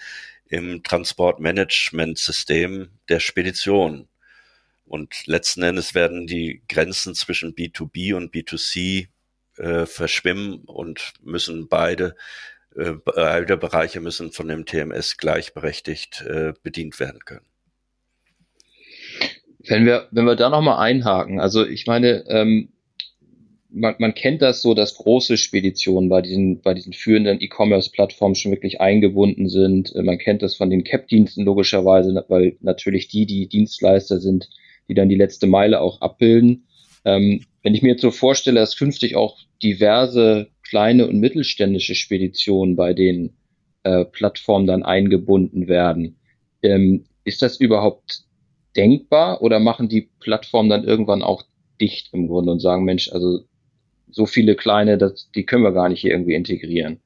im 0.47 0.81
Transportmanagementsystem 0.81 2.89
der 3.09 3.19
Spedition. 3.19 4.07
Und 4.85 5.27
letzten 5.27 5.61
Endes 5.61 5.93
werden 5.93 6.25
die 6.25 6.63
Grenzen 6.67 7.13
zwischen 7.13 7.53
B2B 7.53 8.15
und 8.15 8.33
B2C 8.33 9.09
äh, 9.57 9.85
verschwimmen 9.85 10.63
und 10.65 11.13
müssen 11.21 11.67
beide, 11.67 12.15
äh, 12.75 12.93
beide 13.03 13.57
Bereiche 13.57 13.99
müssen 13.99 14.31
von 14.31 14.47
dem 14.47 14.65
TMS 14.65 15.17
gleichberechtigt 15.17 16.23
äh, 16.27 16.53
bedient 16.63 16.99
werden 16.99 17.19
können. 17.25 17.45
Wenn 19.67 19.85
wir, 19.85 20.07
wenn 20.11 20.25
wir 20.25 20.35
da 20.35 20.49
nochmal 20.49 20.79
einhaken, 20.79 21.39
also 21.39 21.65
ich 21.65 21.85
meine, 21.85 22.25
ähm, 22.29 22.69
man, 23.69 23.95
man 23.99 24.13
kennt 24.13 24.41
das 24.41 24.61
so, 24.61 24.73
dass 24.73 24.95
große 24.95 25.37
Speditionen 25.37 26.09
bei 26.09 26.21
diesen, 26.21 26.61
bei 26.61 26.73
diesen 26.73 26.93
führenden 26.93 27.41
E-Commerce-Plattformen 27.41 28.35
schon 28.35 28.51
wirklich 28.51 28.81
eingebunden 28.81 29.49
sind. 29.49 29.93
Äh, 29.95 30.03
man 30.03 30.17
kennt 30.17 30.41
das 30.41 30.55
von 30.55 30.69
den 30.69 30.83
CAP-Diensten 30.83 31.45
logischerweise, 31.45 32.25
weil 32.29 32.57
natürlich 32.61 33.07
die, 33.07 33.25
die 33.25 33.47
Dienstleister 33.47 34.19
sind, 34.19 34.49
die 34.87 34.93
dann 34.93 35.09
die 35.09 35.15
letzte 35.15 35.47
Meile 35.47 35.81
auch 35.81 36.01
abbilden. 36.01 36.65
Ähm, 37.05 37.41
wenn 37.63 37.75
ich 37.75 37.81
mir 37.81 37.89
jetzt 37.89 38.01
so 38.01 38.11
vorstelle, 38.11 38.59
dass 38.59 38.77
künftig 38.77 39.15
auch 39.15 39.37
diverse 39.61 40.47
kleine 40.69 41.07
und 41.07 41.19
mittelständische 41.19 41.95
Speditionen 41.95 42.75
bei 42.75 42.93
den 42.93 43.33
äh, 43.83 44.05
Plattformen 44.05 44.67
dann 44.67 44.83
eingebunden 44.83 45.67
werden, 45.67 46.17
ähm, 46.61 47.05
ist 47.23 47.41
das 47.41 47.59
überhaupt 47.59 48.23
denkbar 48.75 49.41
oder 49.41 49.59
machen 49.59 49.89
die 49.89 50.09
Plattformen 50.19 50.69
dann 50.69 50.83
irgendwann 50.83 51.23
auch 51.23 51.43
dicht 51.81 52.13
im 52.13 52.27
Grunde 52.27 52.51
und 52.51 52.59
sagen, 52.59 52.83
Mensch, 52.83 53.11
also 53.11 53.39
so 54.11 54.25
viele 54.25 54.55
kleine, 54.55 54.97
das, 54.97 55.29
die 55.31 55.45
können 55.45 55.63
wir 55.63 55.71
gar 55.71 55.89
nicht 55.89 56.01
hier 56.01 56.11
irgendwie 56.11 56.35
integrieren? 56.35 56.99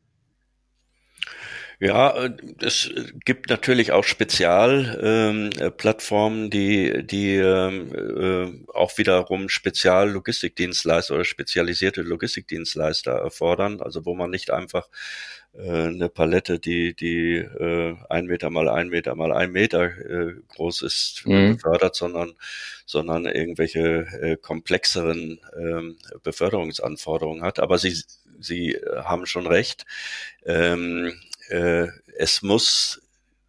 Ja, 1.84 2.16
äh, 2.16 2.32
es 2.62 2.90
gibt 3.26 3.50
natürlich 3.50 3.92
auch 3.92 4.06
Spezialplattformen, 4.06 6.46
ähm, 6.46 6.50
die, 6.50 7.06
die 7.06 7.36
ähm, 7.36 7.92
äh, 7.94 8.54
auch 8.74 8.98
wiederum 8.98 9.50
Speziallogistikdienstleister 9.50 11.16
oder 11.16 11.26
spezialisierte 11.26 12.02
Logistikdienstleister 12.02 13.12
erfordern, 13.12 13.82
also 13.82 14.06
wo 14.06 14.16
man 14.16 14.30
nicht 14.30 14.50
einfach 14.50 14.88
äh, 15.54 15.88
eine 15.88 16.08
Palette, 16.08 16.58
die, 16.58 16.96
die 16.96 17.36
äh, 17.36 17.98
ein 18.10 18.28
Meter 18.28 18.50
mal 18.50 18.70
ein 18.70 18.88
Meter 18.88 19.16
mal 19.16 19.34
ein 19.34 19.52
Meter 19.52 19.84
äh, 19.84 20.36
groß 20.56 20.84
ist, 20.84 21.24
mhm. 21.26 21.58
befördert, 21.58 21.98
sondern, 21.98 22.32
sondern 22.86 23.26
irgendwelche 23.26 24.08
äh, 24.22 24.38
komplexeren 24.38 25.38
äh, 25.54 25.82
Beförderungsanforderungen 26.24 27.44
hat. 27.44 27.60
Aber 27.60 27.78
sie, 27.78 28.02
sie 28.40 28.80
haben 29.04 29.26
schon 29.26 29.48
recht. 29.48 29.86
Ähm, 30.46 31.12
äh, 31.54 31.88
es 32.18 32.42
muss 32.42 33.02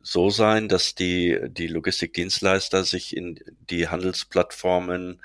so 0.03 0.29
sein, 0.29 0.69
dass 0.69 0.95
die, 0.95 1.39
die 1.49 1.67
Logistikdienstleister 1.67 2.85
sich 2.85 3.17
in 3.17 3.41
die 3.71 3.89
Handelsplattformen 3.89 5.23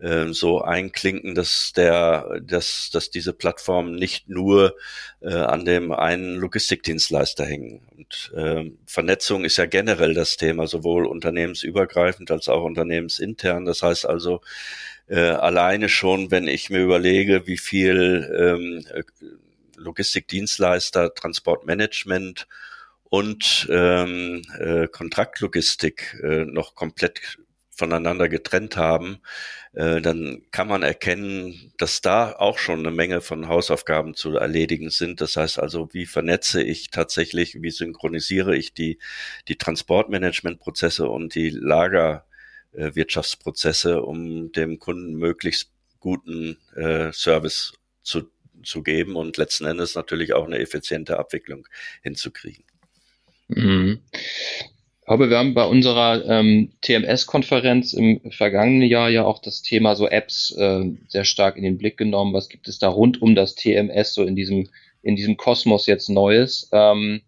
äh, 0.00 0.32
so 0.32 0.60
einklinken, 0.60 1.36
dass 1.36 1.72
der, 1.72 2.40
dass, 2.42 2.90
dass 2.92 3.10
diese 3.10 3.32
Plattformen 3.32 3.94
nicht 3.94 4.28
nur 4.28 4.76
äh, 5.20 5.32
an 5.32 5.64
dem 5.64 5.92
einen 5.92 6.34
Logistikdienstleister 6.34 7.46
hängen. 7.46 7.86
Und 7.96 8.32
äh, 8.34 8.72
Vernetzung 8.84 9.44
ist 9.44 9.56
ja 9.58 9.66
generell 9.66 10.14
das 10.14 10.36
Thema, 10.36 10.66
sowohl 10.66 11.06
unternehmensübergreifend 11.06 12.32
als 12.32 12.48
auch 12.48 12.64
unternehmensintern. 12.64 13.64
Das 13.64 13.82
heißt 13.82 14.06
also, 14.06 14.40
äh, 15.06 15.20
alleine 15.20 15.88
schon, 15.88 16.32
wenn 16.32 16.48
ich 16.48 16.70
mir 16.70 16.80
überlege, 16.82 17.46
wie 17.46 17.58
viel 17.58 18.28
ähm, 18.36 18.84
äh, 18.92 19.04
Logistikdienstleister, 19.76 21.14
Transportmanagement 21.14 22.46
und 23.04 23.68
ähm, 23.70 24.42
äh, 24.58 24.88
Kontraktlogistik 24.88 26.20
äh, 26.22 26.44
noch 26.44 26.74
komplett 26.74 27.38
voneinander 27.76 28.28
getrennt 28.28 28.76
haben, 28.76 29.18
äh, 29.74 30.00
dann 30.00 30.42
kann 30.50 30.66
man 30.68 30.82
erkennen, 30.82 31.72
dass 31.76 32.00
da 32.00 32.32
auch 32.32 32.58
schon 32.58 32.80
eine 32.80 32.90
Menge 32.90 33.20
von 33.20 33.46
Hausaufgaben 33.48 34.14
zu 34.14 34.36
erledigen 34.36 34.90
sind. 34.90 35.20
Das 35.20 35.36
heißt 35.36 35.58
also, 35.58 35.90
wie 35.92 36.06
vernetze 36.06 36.62
ich 36.62 36.90
tatsächlich, 36.90 37.60
wie 37.60 37.70
synchronisiere 37.70 38.56
ich 38.56 38.72
die, 38.72 38.98
die 39.48 39.56
Transportmanagementprozesse 39.56 41.06
und 41.08 41.34
die 41.34 41.50
Lagerwirtschaftsprozesse, 41.50 44.00
um 44.02 44.52
dem 44.52 44.78
Kunden 44.78 45.16
möglichst 45.16 45.72
guten 46.00 46.56
äh, 46.74 47.12
Service 47.12 47.74
zu, 48.02 48.30
zu 48.66 48.82
geben 48.82 49.16
und 49.16 49.36
letzten 49.36 49.64
Endes 49.64 49.94
natürlich 49.94 50.34
auch 50.34 50.46
eine 50.46 50.58
effiziente 50.58 51.18
Abwicklung 51.18 51.66
hinzukriegen. 52.02 52.64
Mhm. 53.48 54.00
Aber 55.06 55.30
wir 55.30 55.38
haben 55.38 55.54
bei 55.54 55.64
unserer 55.64 56.24
ähm, 56.26 56.72
TMS-Konferenz 56.82 57.92
im 57.92 58.20
vergangenen 58.32 58.88
Jahr 58.88 59.08
ja 59.08 59.24
auch 59.24 59.40
das 59.40 59.62
Thema 59.62 59.94
so 59.94 60.08
Apps 60.08 60.50
äh, 60.58 60.82
sehr 61.06 61.24
stark 61.24 61.56
in 61.56 61.62
den 61.62 61.78
Blick 61.78 61.96
genommen. 61.96 62.34
Was 62.34 62.48
gibt 62.48 62.66
es 62.66 62.80
da 62.80 62.88
rund 62.88 63.22
um 63.22 63.36
das 63.36 63.54
TMS 63.54 64.14
so 64.14 64.24
in 64.24 64.34
diesem 64.34 64.68
in 65.02 65.14
diesem 65.14 65.36
Kosmos 65.36 65.86
jetzt 65.86 66.08
Neues? 66.08 66.68
Ähm, 66.72 67.22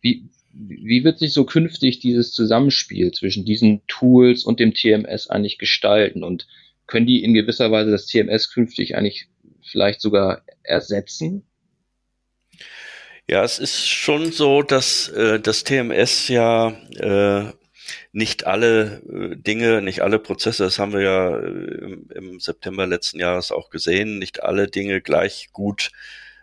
wie 0.00 0.28
wie 0.52 1.04
wird 1.04 1.20
sich 1.20 1.32
so 1.32 1.44
künftig 1.44 2.00
dieses 2.00 2.32
Zusammenspiel 2.32 3.12
zwischen 3.12 3.44
diesen 3.44 3.82
Tools 3.86 4.44
und 4.44 4.58
dem 4.58 4.74
TMS 4.74 5.30
eigentlich 5.30 5.58
gestalten 5.58 6.24
und 6.24 6.48
können 6.88 7.06
die 7.06 7.22
in 7.22 7.34
gewisser 7.34 7.70
Weise 7.70 7.92
das 7.92 8.06
TMS 8.06 8.52
künftig 8.52 8.96
eigentlich 8.96 9.28
vielleicht 9.62 10.00
sogar 10.00 10.42
ersetzen? 10.62 11.46
Ja, 13.28 13.44
es 13.44 13.58
ist 13.58 13.86
schon 13.88 14.32
so, 14.32 14.62
dass 14.62 15.08
äh, 15.08 15.38
das 15.38 15.62
TMS 15.64 16.28
ja 16.28 16.70
äh, 16.98 17.52
nicht 18.12 18.46
alle 18.46 19.02
äh, 19.08 19.36
Dinge, 19.36 19.82
nicht 19.82 20.00
alle 20.00 20.18
Prozesse, 20.18 20.64
das 20.64 20.78
haben 20.78 20.92
wir 20.92 21.00
ja 21.02 21.36
äh, 21.38 21.46
im, 21.46 22.08
im, 22.12 22.40
September 22.40 22.86
letzten 22.86 23.20
Jahres 23.20 23.52
auch 23.52 23.70
gesehen, 23.70 24.18
nicht 24.18 24.42
alle 24.42 24.68
Dinge 24.68 25.00
gleich 25.00 25.50
gut 25.52 25.92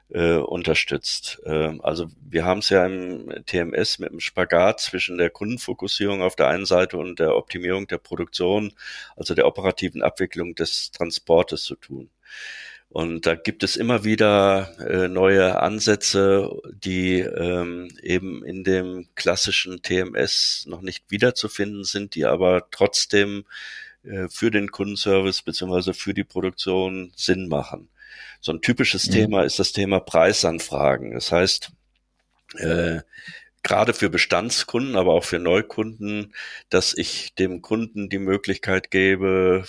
äh, 0.09 0.35
unterstützt. 0.35 1.41
Äh, 1.45 1.77
also 1.81 2.07
wir 2.21 2.45
haben 2.45 2.59
es 2.59 2.69
ja 2.69 2.85
im 2.85 3.33
TMS 3.45 3.99
mit 3.99 4.11
dem 4.11 4.19
Spagat 4.19 4.79
zwischen 4.79 5.17
der 5.17 5.29
Kundenfokussierung 5.29 6.21
auf 6.21 6.35
der 6.35 6.47
einen 6.47 6.65
Seite 6.65 6.97
und 6.97 7.19
der 7.19 7.35
Optimierung 7.35 7.87
der 7.87 7.97
Produktion, 7.97 8.73
also 9.15 9.35
der 9.35 9.47
operativen 9.47 10.03
Abwicklung 10.03 10.55
des 10.55 10.91
Transportes 10.91 11.63
zu 11.63 11.75
tun. 11.75 12.09
Und 12.89 13.25
da 13.25 13.35
gibt 13.35 13.63
es 13.63 13.75
immer 13.75 14.05
wieder 14.05 14.73
äh, 14.79 15.07
neue 15.09 15.59
Ansätze, 15.61 16.49
die 16.71 17.19
ähm, 17.19 17.89
eben 18.01 18.45
in 18.45 18.63
dem 18.63 19.07
klassischen 19.15 19.81
TMS 19.81 20.65
noch 20.67 20.81
nicht 20.81 21.11
wiederzufinden 21.11 21.83
sind, 21.83 22.15
die 22.15 22.25
aber 22.25 22.69
trotzdem 22.71 23.45
äh, 24.03 24.29
für 24.29 24.51
den 24.51 24.71
Kundenservice 24.71 25.41
beziehungsweise 25.41 25.93
für 25.93 26.13
die 26.13 26.23
Produktion 26.23 27.11
Sinn 27.15 27.49
machen. 27.49 27.89
So 28.39 28.53
ein 28.53 28.61
typisches 28.61 29.07
mhm. 29.07 29.11
Thema 29.11 29.43
ist 29.43 29.59
das 29.59 29.73
Thema 29.73 29.99
Preisanfragen. 29.99 31.13
Das 31.13 31.31
heißt, 31.31 31.71
äh, 32.55 33.01
gerade 33.63 33.93
für 33.93 34.09
Bestandskunden, 34.09 34.95
aber 34.95 35.13
auch 35.13 35.25
für 35.25 35.39
Neukunden, 35.39 36.33
dass 36.69 36.97
ich 36.97 37.35
dem 37.35 37.61
Kunden 37.61 38.07
die 38.07 38.19
Möglichkeit 38.19 38.91
gebe, 38.91 39.65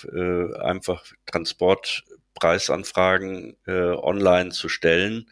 äh, 0.55 0.57
einfach 0.61 1.03
Transport 1.25 2.05
Preisanfragen 2.39 3.57
äh, 3.67 3.71
online 3.71 4.49
zu 4.51 4.69
stellen 4.69 5.29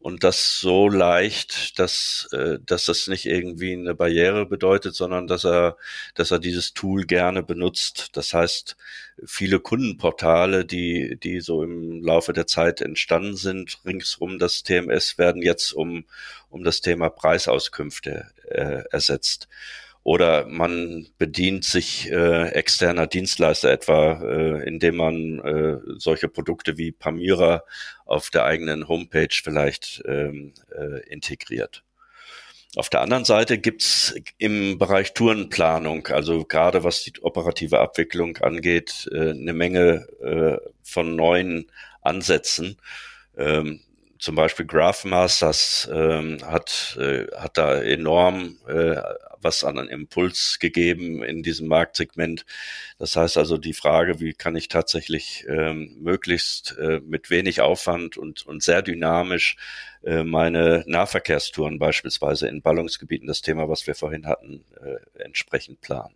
und 0.00 0.24
das 0.24 0.60
so 0.60 0.88
leicht, 0.88 1.78
dass, 1.78 2.26
äh, 2.32 2.58
dass 2.64 2.86
das 2.86 3.06
nicht 3.06 3.26
irgendwie 3.26 3.74
eine 3.74 3.94
Barriere 3.94 4.46
bedeutet, 4.46 4.94
sondern 4.94 5.26
dass 5.26 5.44
er, 5.44 5.76
dass 6.14 6.30
er 6.30 6.38
dieses 6.38 6.72
Tool 6.72 7.04
gerne 7.04 7.42
benutzt. 7.42 8.08
Das 8.14 8.32
heißt, 8.32 8.78
viele 9.26 9.60
Kundenportale, 9.60 10.64
die, 10.64 11.18
die 11.22 11.40
so 11.40 11.62
im 11.62 12.02
Laufe 12.02 12.32
der 12.32 12.46
Zeit 12.46 12.80
entstanden 12.80 13.36
sind, 13.36 13.78
ringsrum 13.84 14.38
das 14.38 14.62
TMS, 14.62 15.18
werden 15.18 15.42
jetzt 15.42 15.72
um, 15.72 16.06
um 16.48 16.64
das 16.64 16.80
Thema 16.80 17.10
Preisauskünfte 17.10 18.26
äh, 18.48 18.84
ersetzt. 18.90 19.48
Oder 20.02 20.46
man 20.46 21.08
bedient 21.18 21.64
sich 21.64 22.10
äh, 22.10 22.48
externer 22.50 23.06
Dienstleister 23.06 23.70
etwa, 23.70 24.22
äh, 24.22 24.66
indem 24.66 24.96
man 24.96 25.38
äh, 25.40 25.78
solche 25.98 26.28
Produkte 26.28 26.78
wie 26.78 26.90
Pamira 26.90 27.62
auf 28.06 28.30
der 28.30 28.44
eigenen 28.44 28.88
Homepage 28.88 29.28
vielleicht 29.30 30.02
ähm, 30.06 30.54
äh, 30.74 31.00
integriert. 31.08 31.84
Auf 32.76 32.88
der 32.88 33.00
anderen 33.00 33.24
Seite 33.24 33.58
gibt's 33.58 34.14
im 34.38 34.78
Bereich 34.78 35.12
Tourenplanung, 35.12 36.06
also 36.06 36.44
gerade 36.44 36.84
was 36.84 37.02
die 37.02 37.12
operative 37.20 37.80
Abwicklung 37.80 38.36
angeht, 38.38 39.08
äh, 39.12 39.30
eine 39.30 39.52
Menge 39.52 40.06
äh, 40.22 40.56
von 40.82 41.16
neuen 41.16 41.66
Ansätzen. 42.00 42.76
Zum 44.20 44.34
Beispiel 44.34 44.66
Graphmasters 44.66 45.88
ähm, 45.90 46.38
hat, 46.44 46.96
äh, 47.00 47.26
hat 47.36 47.56
da 47.56 47.80
enorm 47.80 48.58
äh, 48.68 48.96
was 49.40 49.64
an 49.64 49.78
einen 49.78 49.88
Impuls 49.88 50.58
gegeben 50.58 51.22
in 51.22 51.42
diesem 51.42 51.68
Marktsegment. 51.68 52.44
Das 52.98 53.16
heißt 53.16 53.38
also 53.38 53.56
die 53.56 53.72
Frage, 53.72 54.20
wie 54.20 54.34
kann 54.34 54.56
ich 54.56 54.68
tatsächlich 54.68 55.46
ähm, 55.48 55.96
möglichst 56.00 56.76
äh, 56.78 57.00
mit 57.00 57.30
wenig 57.30 57.62
Aufwand 57.62 58.18
und, 58.18 58.46
und 58.46 58.62
sehr 58.62 58.82
dynamisch 58.82 59.56
äh, 60.02 60.22
meine 60.22 60.84
Nahverkehrstouren 60.86 61.78
beispielsweise 61.78 62.46
in 62.48 62.60
Ballungsgebieten, 62.60 63.26
das 63.26 63.40
Thema, 63.40 63.70
was 63.70 63.86
wir 63.86 63.94
vorhin 63.94 64.26
hatten, 64.26 64.66
äh, 64.82 65.22
entsprechend 65.22 65.80
planen. 65.80 66.14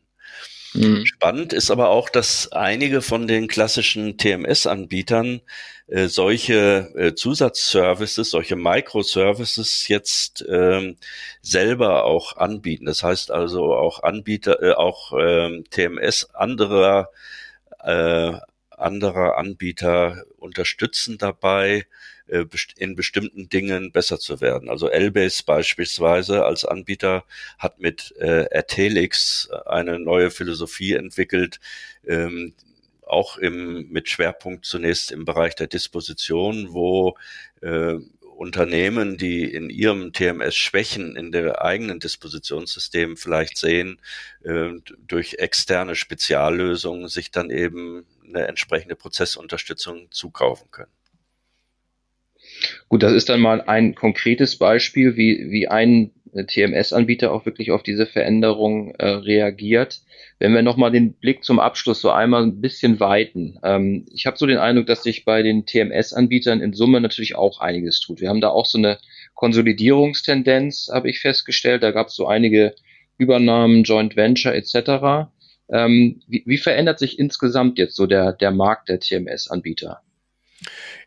Mhm. 0.74 1.06
Spannend 1.06 1.52
ist 1.52 1.70
aber 1.70 1.88
auch, 1.88 2.08
dass 2.08 2.50
einige 2.50 3.00
von 3.00 3.28
den 3.28 3.46
klassischen 3.46 4.18
TMS-Anbietern 4.18 5.40
äh, 5.86 6.08
solche 6.08 6.92
äh, 6.96 7.14
Zusatzservices, 7.14 8.30
solche 8.30 8.56
Microservices 8.56 9.86
jetzt 9.88 10.44
ähm, 10.48 10.96
selber 11.42 12.04
auch 12.04 12.36
anbieten. 12.36 12.86
Das 12.86 13.02
heißt 13.02 13.30
also 13.30 13.74
auch 13.74 14.02
Anbieter, 14.02 14.62
äh, 14.62 14.72
auch 14.72 15.12
ähm, 15.18 15.64
TMS 15.70 16.34
anderer 16.34 17.10
äh, 17.82 18.32
anderer 18.78 19.36
Anbieter 19.38 20.24
unterstützen 20.38 21.18
dabei, 21.18 21.86
äh, 22.26 22.44
in 22.76 22.94
bestimmten 22.94 23.48
Dingen 23.48 23.92
besser 23.92 24.18
zu 24.18 24.40
werden. 24.40 24.70
Also 24.70 24.88
Elbase 24.88 25.42
beispielsweise 25.44 26.44
als 26.44 26.64
Anbieter 26.64 27.24
hat 27.58 27.80
mit 27.80 28.14
äh, 28.18 28.46
Artelix 28.54 29.50
eine 29.66 29.98
neue 29.98 30.30
Philosophie 30.30 30.94
entwickelt, 30.94 31.60
ähm, 32.06 32.54
auch 33.02 33.36
im, 33.36 33.90
mit 33.90 34.08
Schwerpunkt 34.08 34.64
zunächst 34.64 35.12
im 35.12 35.24
Bereich 35.26 35.54
der 35.54 35.66
Disposition, 35.66 36.72
wo 36.72 37.16
äh, 37.60 37.98
Unternehmen, 38.44 39.16
die 39.16 39.42
in 39.44 39.70
ihrem 39.70 40.12
TMS 40.12 40.54
Schwächen 40.54 41.16
in 41.16 41.32
der 41.32 41.64
eigenen 41.64 41.98
Dispositionssystem 41.98 43.16
vielleicht 43.16 43.56
sehen, 43.56 44.00
äh, 44.44 44.70
durch 44.98 45.34
externe 45.38 45.96
Speziallösungen 45.96 47.08
sich 47.08 47.30
dann 47.30 47.50
eben 47.50 48.04
eine 48.28 48.46
entsprechende 48.46 48.96
Prozessunterstützung 48.96 50.08
zukaufen 50.10 50.70
können. 50.70 50.92
Gut, 52.88 53.02
das 53.02 53.12
ist 53.12 53.28
dann 53.28 53.40
mal 53.40 53.62
ein 53.62 53.94
konkretes 53.94 54.56
Beispiel, 54.56 55.16
wie, 55.16 55.50
wie 55.50 55.68
ein 55.68 56.12
TMS-Anbieter 56.34 57.32
auch 57.32 57.46
wirklich 57.46 57.70
auf 57.70 57.82
diese 57.82 58.06
Veränderung 58.06 58.94
äh, 58.96 59.06
reagiert. 59.06 60.02
Wenn 60.38 60.52
wir 60.52 60.62
nochmal 60.62 60.90
den 60.90 61.14
Blick 61.14 61.44
zum 61.44 61.60
Abschluss 61.60 62.00
so 62.00 62.10
einmal 62.10 62.42
ein 62.42 62.60
bisschen 62.60 63.00
weiten. 63.00 63.58
Ähm, 63.62 64.06
ich 64.12 64.26
habe 64.26 64.36
so 64.36 64.46
den 64.46 64.58
Eindruck, 64.58 64.86
dass 64.86 65.02
sich 65.02 65.24
bei 65.24 65.42
den 65.42 65.66
TMS-Anbietern 65.66 66.60
in 66.60 66.72
Summe 66.72 67.00
natürlich 67.00 67.36
auch 67.36 67.60
einiges 67.60 68.00
tut. 68.00 68.20
Wir 68.20 68.28
haben 68.28 68.40
da 68.40 68.48
auch 68.48 68.66
so 68.66 68.78
eine 68.78 68.98
Konsolidierungstendenz, 69.34 70.90
habe 70.92 71.08
ich 71.08 71.20
festgestellt. 71.20 71.82
Da 71.82 71.92
gab 71.92 72.08
es 72.08 72.16
so 72.16 72.26
einige 72.26 72.74
Übernahmen, 73.16 73.84
Joint 73.84 74.16
Venture 74.16 74.54
etc. 74.54 75.30
Ähm, 75.68 76.20
wie, 76.26 76.42
wie 76.46 76.58
verändert 76.58 76.98
sich 76.98 77.18
insgesamt 77.18 77.78
jetzt 77.78 77.96
so 77.96 78.06
der, 78.06 78.32
der 78.32 78.50
Markt 78.50 78.88
der 78.88 79.00
TMS-Anbieter? 79.00 80.03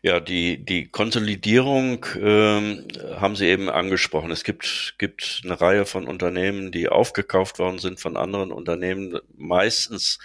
Ja, 0.02 0.20
die, 0.20 0.64
die 0.64 0.88
Konsolidierung 0.88 2.06
ähm, 2.20 2.86
haben 3.16 3.36
Sie 3.36 3.46
eben 3.46 3.68
angesprochen. 3.68 4.30
Es 4.30 4.44
gibt, 4.44 4.94
gibt 4.98 5.42
eine 5.44 5.60
Reihe 5.60 5.86
von 5.86 6.06
Unternehmen, 6.06 6.72
die 6.72 6.88
aufgekauft 6.88 7.58
worden 7.58 7.78
sind 7.78 8.00
von 8.00 8.16
anderen 8.16 8.52
Unternehmen, 8.52 9.18
meistens 9.36 10.18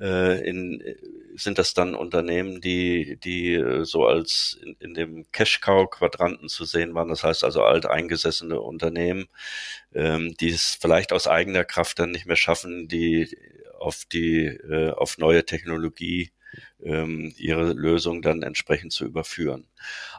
äh, 0.00 0.48
in, 0.48 0.82
sind 1.34 1.58
das 1.58 1.74
dann 1.74 1.94
Unternehmen, 1.94 2.60
die, 2.60 3.18
die 3.22 3.54
äh, 3.54 3.84
so 3.84 4.06
als 4.06 4.58
in, 4.62 4.76
in 4.80 4.94
dem 4.94 5.30
Cash-Cow-Quadranten 5.32 6.48
zu 6.48 6.64
sehen 6.64 6.94
waren. 6.94 7.08
Das 7.08 7.24
heißt 7.24 7.44
also 7.44 7.62
alteingesessene 7.64 8.60
Unternehmen, 8.60 9.26
ähm, 9.94 10.34
die 10.40 10.50
es 10.50 10.78
vielleicht 10.80 11.12
aus 11.12 11.26
eigener 11.26 11.64
Kraft 11.64 11.98
dann 11.98 12.10
nicht 12.10 12.26
mehr 12.26 12.36
schaffen, 12.36 12.88
die 12.88 13.36
auf 13.78 14.04
die, 14.04 14.46
äh, 14.46 14.90
auf 14.90 15.18
neue 15.18 15.44
Technologie 15.44 16.30
ähm, 16.82 17.32
ihre 17.36 17.72
Lösung 17.72 18.22
dann 18.22 18.42
entsprechend 18.42 18.92
zu 18.92 19.04
überführen. 19.04 19.66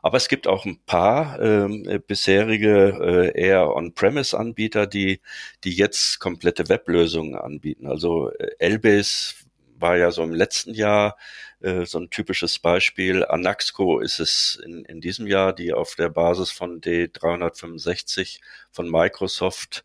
Aber 0.02 0.18
es 0.18 0.28
gibt 0.28 0.48
auch 0.48 0.66
ein 0.66 0.80
paar 0.86 1.40
ähm, 1.42 2.02
bisherige 2.08 3.32
äh, 3.36 3.40
eher 3.40 3.76
On-Premise-Anbieter, 3.76 4.88
die, 4.88 5.22
die 5.64 5.74
jetzt 5.74 6.20
komplette 6.20 6.70
Weblösungen 6.70 7.36
anbieten. 7.36 7.88
Also 7.88 8.32
äh, 8.32 8.52
Elbase 8.60 9.36
war 9.78 9.98
ja 9.98 10.12
so 10.12 10.24
im 10.24 10.34
letzten 10.34 10.74
Jahr 10.74 11.18
äh, 11.62 11.86
so 11.86 12.00
ein 12.00 12.10
typisches 12.10 12.60
Beispiel. 12.60 13.26
Anaxco 13.26 14.00
ist 14.00 14.20
es 14.20 14.60
in, 14.64 14.86
in 14.86 15.02
diesem 15.02 15.28
Jahr, 15.28 15.54
die 15.54 15.74
auf 15.74 15.96
der 15.96 16.10
Basis 16.10 16.52
von 16.52 16.82
D365 16.82 18.40
von 18.72 18.90
Microsoft 18.90 19.84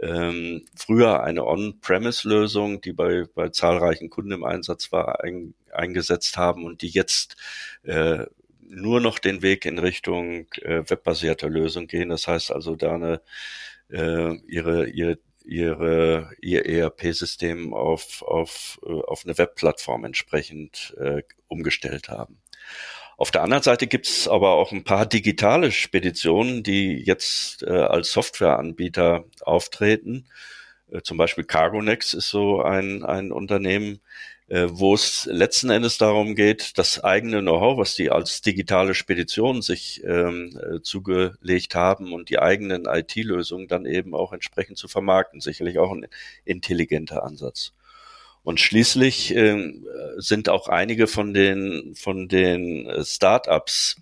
ähm, 0.00 0.64
früher 0.74 1.22
eine 1.22 1.46
On-Premise-Lösung, 1.46 2.80
die 2.80 2.92
bei, 2.92 3.24
bei 3.34 3.48
zahlreichen 3.50 4.10
Kunden 4.10 4.32
im 4.32 4.44
Einsatz 4.44 4.92
war, 4.92 5.22
ein, 5.22 5.54
eingesetzt 5.72 6.36
haben 6.36 6.64
und 6.64 6.82
die 6.82 6.88
jetzt 6.88 7.36
äh, 7.84 8.26
nur 8.60 9.00
noch 9.00 9.18
den 9.18 9.42
Weg 9.42 9.66
in 9.66 9.78
Richtung 9.78 10.46
äh, 10.62 10.82
webbasierter 10.88 11.48
Lösung 11.48 11.86
gehen. 11.86 12.08
Das 12.08 12.26
heißt 12.26 12.50
also 12.52 12.74
da 12.76 12.94
eine 12.94 13.20
äh, 13.90 14.36
ihre, 14.46 14.88
ihre 14.88 15.18
ihre 15.44 16.30
ihr 16.40 16.66
ERP-System 16.66 17.74
auf 17.74 18.22
auf 18.22 18.78
äh, 18.86 18.92
auf 18.92 19.24
eine 19.24 19.36
Webplattform 19.38 20.04
entsprechend 20.04 20.94
äh, 20.98 21.22
umgestellt 21.48 22.08
haben. 22.08 22.38
Auf 23.22 23.30
der 23.30 23.44
anderen 23.44 23.62
Seite 23.62 23.86
gibt 23.86 24.08
es 24.08 24.26
aber 24.26 24.50
auch 24.54 24.72
ein 24.72 24.82
paar 24.82 25.06
digitale 25.06 25.70
Speditionen, 25.70 26.64
die 26.64 26.96
jetzt 26.96 27.62
äh, 27.62 27.70
als 27.70 28.10
Softwareanbieter 28.10 29.26
auftreten. 29.42 30.26
Äh, 30.90 31.02
zum 31.02 31.18
Beispiel 31.18 31.44
Cargonex 31.44 32.14
ist 32.14 32.30
so 32.30 32.62
ein, 32.62 33.04
ein 33.04 33.30
Unternehmen, 33.30 34.00
äh, 34.48 34.66
wo 34.70 34.94
es 34.94 35.26
letzten 35.26 35.70
Endes 35.70 35.98
darum 35.98 36.34
geht, 36.34 36.76
das 36.78 37.04
eigene 37.04 37.42
Know-how, 37.42 37.78
was 37.78 37.94
die 37.94 38.10
als 38.10 38.40
digitale 38.40 38.92
Spedition 38.92 39.62
sich 39.62 40.02
ähm, 40.02 40.58
äh, 40.60 40.82
zugelegt 40.82 41.76
haben 41.76 42.12
und 42.12 42.28
die 42.28 42.40
eigenen 42.40 42.86
IT-Lösungen 42.86 43.68
dann 43.68 43.86
eben 43.86 44.16
auch 44.16 44.32
entsprechend 44.32 44.78
zu 44.78 44.88
vermarkten. 44.88 45.40
Sicherlich 45.40 45.78
auch 45.78 45.92
ein 45.92 46.08
intelligenter 46.44 47.22
Ansatz. 47.22 47.72
Und 48.42 48.60
schließlich 48.60 49.34
äh, 49.36 49.72
sind 50.16 50.48
auch 50.48 50.68
einige 50.68 51.06
von 51.06 51.32
den, 51.32 51.94
von 51.94 52.28
den 52.28 52.86
äh, 52.86 53.04
Startups 53.04 53.96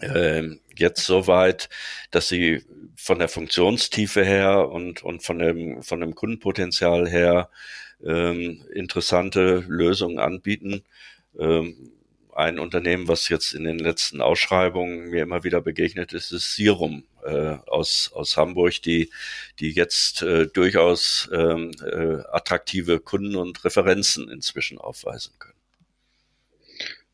äh, 0.00 0.44
jetzt 0.76 1.04
so 1.04 1.26
weit, 1.26 1.68
dass 2.10 2.28
sie 2.28 2.64
von 2.96 3.18
der 3.18 3.28
Funktionstiefe 3.28 4.24
her 4.24 4.68
und, 4.70 5.02
und 5.02 5.22
von 5.22 5.38
dem, 5.38 5.82
von 5.82 6.00
dem 6.00 6.14
Kundenpotenzial 6.14 7.08
her 7.08 7.50
ähm, 8.04 8.64
interessante 8.72 9.64
Lösungen 9.66 10.18
anbieten. 10.18 10.84
Ähm, 11.38 11.92
ein 12.38 12.60
Unternehmen, 12.60 13.08
was 13.08 13.28
jetzt 13.28 13.52
in 13.52 13.64
den 13.64 13.80
letzten 13.80 14.20
Ausschreibungen 14.20 15.10
mir 15.10 15.22
immer 15.24 15.42
wieder 15.42 15.60
begegnet 15.60 16.12
ist, 16.12 16.30
ist 16.30 16.54
Serum 16.54 17.02
äh, 17.24 17.56
aus, 17.66 18.12
aus 18.14 18.36
Hamburg, 18.36 18.80
die, 18.82 19.10
die 19.58 19.72
jetzt 19.72 20.22
äh, 20.22 20.46
durchaus 20.46 21.28
ähm, 21.32 21.72
äh, 21.84 22.22
attraktive 22.30 23.00
Kunden 23.00 23.34
und 23.34 23.64
Referenzen 23.64 24.30
inzwischen 24.30 24.78
aufweisen 24.78 25.32
können. 25.40 25.58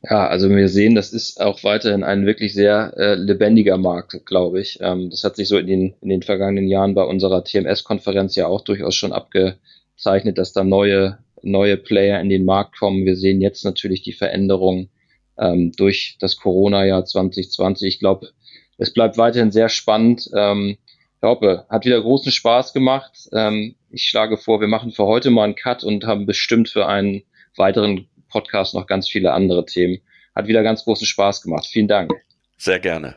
Ja, 0.02 0.26
also 0.26 0.50
wir 0.50 0.68
sehen, 0.68 0.94
das 0.94 1.14
ist 1.14 1.40
auch 1.40 1.64
weiterhin 1.64 2.04
ein 2.04 2.26
wirklich 2.26 2.52
sehr 2.52 2.92
äh, 2.98 3.14
lebendiger 3.14 3.78
Markt, 3.78 4.26
glaube 4.26 4.60
ich. 4.60 4.78
Ähm, 4.82 5.08
das 5.08 5.24
hat 5.24 5.36
sich 5.36 5.48
so 5.48 5.56
in 5.56 5.66
den, 5.66 5.94
in 6.02 6.10
den 6.10 6.22
vergangenen 6.22 6.68
Jahren 6.68 6.94
bei 6.94 7.02
unserer 7.02 7.42
TMS-Konferenz 7.42 8.36
ja 8.36 8.46
auch 8.46 8.60
durchaus 8.60 8.94
schon 8.94 9.14
abgezeichnet, 9.14 10.36
dass 10.36 10.52
da 10.52 10.64
neue, 10.64 11.18
neue 11.40 11.78
Player 11.78 12.20
in 12.20 12.28
den 12.28 12.44
Markt 12.44 12.78
kommen. 12.78 13.06
Wir 13.06 13.16
sehen 13.16 13.40
jetzt 13.40 13.64
natürlich 13.64 14.02
die 14.02 14.12
Veränderung 14.12 14.90
ähm, 15.38 15.72
durch 15.76 16.16
das 16.20 16.36
Corona-Jahr 16.36 17.04
2020. 17.04 17.94
Ich 17.94 18.00
glaube, 18.00 18.30
es 18.78 18.92
bleibt 18.92 19.18
weiterhin 19.18 19.52
sehr 19.52 19.68
spannend. 19.68 20.28
Ähm, 20.34 20.76
ich 21.16 21.26
hoffe, 21.26 21.66
hat 21.68 21.84
wieder 21.84 22.00
großen 22.00 22.32
Spaß 22.32 22.72
gemacht. 22.72 23.28
Ähm, 23.32 23.76
ich 23.90 24.04
schlage 24.04 24.36
vor, 24.36 24.60
wir 24.60 24.68
machen 24.68 24.92
für 24.92 25.06
heute 25.06 25.30
mal 25.30 25.44
einen 25.44 25.54
Cut 25.54 25.84
und 25.84 26.04
haben 26.04 26.26
bestimmt 26.26 26.68
für 26.68 26.86
einen 26.86 27.22
weiteren 27.56 28.08
Podcast 28.28 28.74
noch 28.74 28.86
ganz 28.86 29.08
viele 29.08 29.32
andere 29.32 29.64
Themen. 29.64 30.00
Hat 30.34 30.48
wieder 30.48 30.62
ganz 30.62 30.84
großen 30.84 31.06
Spaß 31.06 31.42
gemacht. 31.42 31.66
Vielen 31.66 31.88
Dank. 31.88 32.12
Sehr 32.56 32.80
gerne. 32.80 33.16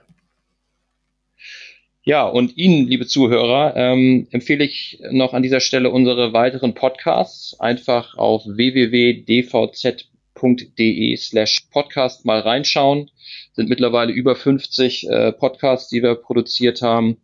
Ja, 2.04 2.26
und 2.26 2.56
Ihnen, 2.56 2.88
liebe 2.88 3.06
Zuhörer, 3.06 3.76
ähm, 3.76 4.28
empfehle 4.32 4.64
ich 4.64 5.02
noch 5.12 5.34
an 5.34 5.44
dieser 5.44 5.60
Stelle 5.60 5.92
unsere 5.92 6.32
weiteren 6.32 6.74
Podcasts 6.74 7.60
einfach 7.60 8.16
auf 8.16 8.44
www.dvz 8.46 10.06
www.de 10.42 11.16
slash 11.18 11.68
podcast 11.72 12.26
mal 12.26 12.40
reinschauen. 12.40 13.10
Sind 13.54 13.70
mittlerweile 13.70 14.12
über 14.12 14.36
50 14.36 15.10
äh, 15.10 15.32
Podcasts, 15.34 15.90
die 15.90 16.04
wir 16.04 16.16
produziert 16.16 16.82
haben. 16.82 17.18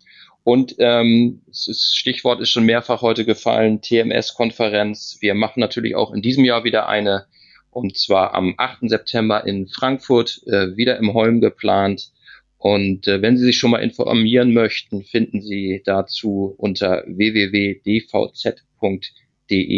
Und 0.44 0.76
ähm, 0.80 1.42
ist, 1.50 1.96
Stichwort 1.96 2.42
ist 2.42 2.50
schon 2.50 2.66
mehrfach 2.66 3.02
heute 3.02 3.24
gefallen, 3.24 3.82
TMS-Konferenz. 3.82 5.18
Wir 5.22 5.36
machen 5.36 5.62
natürlich 5.62 5.96
auch 5.96 6.14
in 6.14 6.22
diesem 6.22 6.44
Jahr 6.44 6.66
wieder 6.66 6.90
eine, 6.90 7.28
und 7.72 7.98
zwar 7.98 8.34
am 8.34 8.56
8. 8.58 8.90
September 8.90 9.46
in 9.46 9.68
Frankfurt, 9.68 10.42
äh, 10.48 10.76
wieder 10.76 10.98
im 10.98 11.14
Holm 11.14 11.40
geplant. 11.40 12.12
Und 12.58 13.08
äh, 13.08 13.22
wenn 13.22 13.38
Sie 13.38 13.46
sich 13.46 13.58
schon 13.58 13.72
mal 13.72 13.82
informieren 13.82 14.54
möchten, 14.54 15.04
finden 15.04 15.42
Sie 15.42 15.82
dazu 15.86 16.56
unter 16.58 17.04
www.dvz.de 17.08 17.78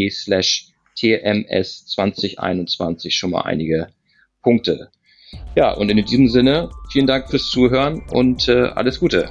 slash 0.10 0.75
TMS 0.95 1.86
2021 1.88 3.15
schon 3.15 3.31
mal 3.31 3.41
einige 3.41 3.88
Punkte. 4.41 4.89
Ja, 5.55 5.73
und 5.73 5.89
in 5.89 6.03
diesem 6.05 6.29
Sinne, 6.29 6.69
vielen 6.91 7.08
Dank 7.08 7.29
fürs 7.29 7.49
Zuhören 7.49 8.03
und 8.12 8.47
äh, 8.47 8.63
alles 8.75 8.99
Gute. 8.99 9.29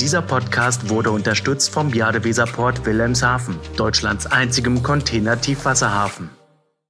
Dieser 0.00 0.20
Podcast 0.20 0.90
wurde 0.90 1.10
unterstützt 1.10 1.70
vom 1.70 1.92
Jadeweserport 1.92 2.84
Wilhelmshaven, 2.84 3.56
Deutschlands 3.76 4.26
einzigem 4.26 4.82
Container-Tiefwasserhafen. 4.82 6.28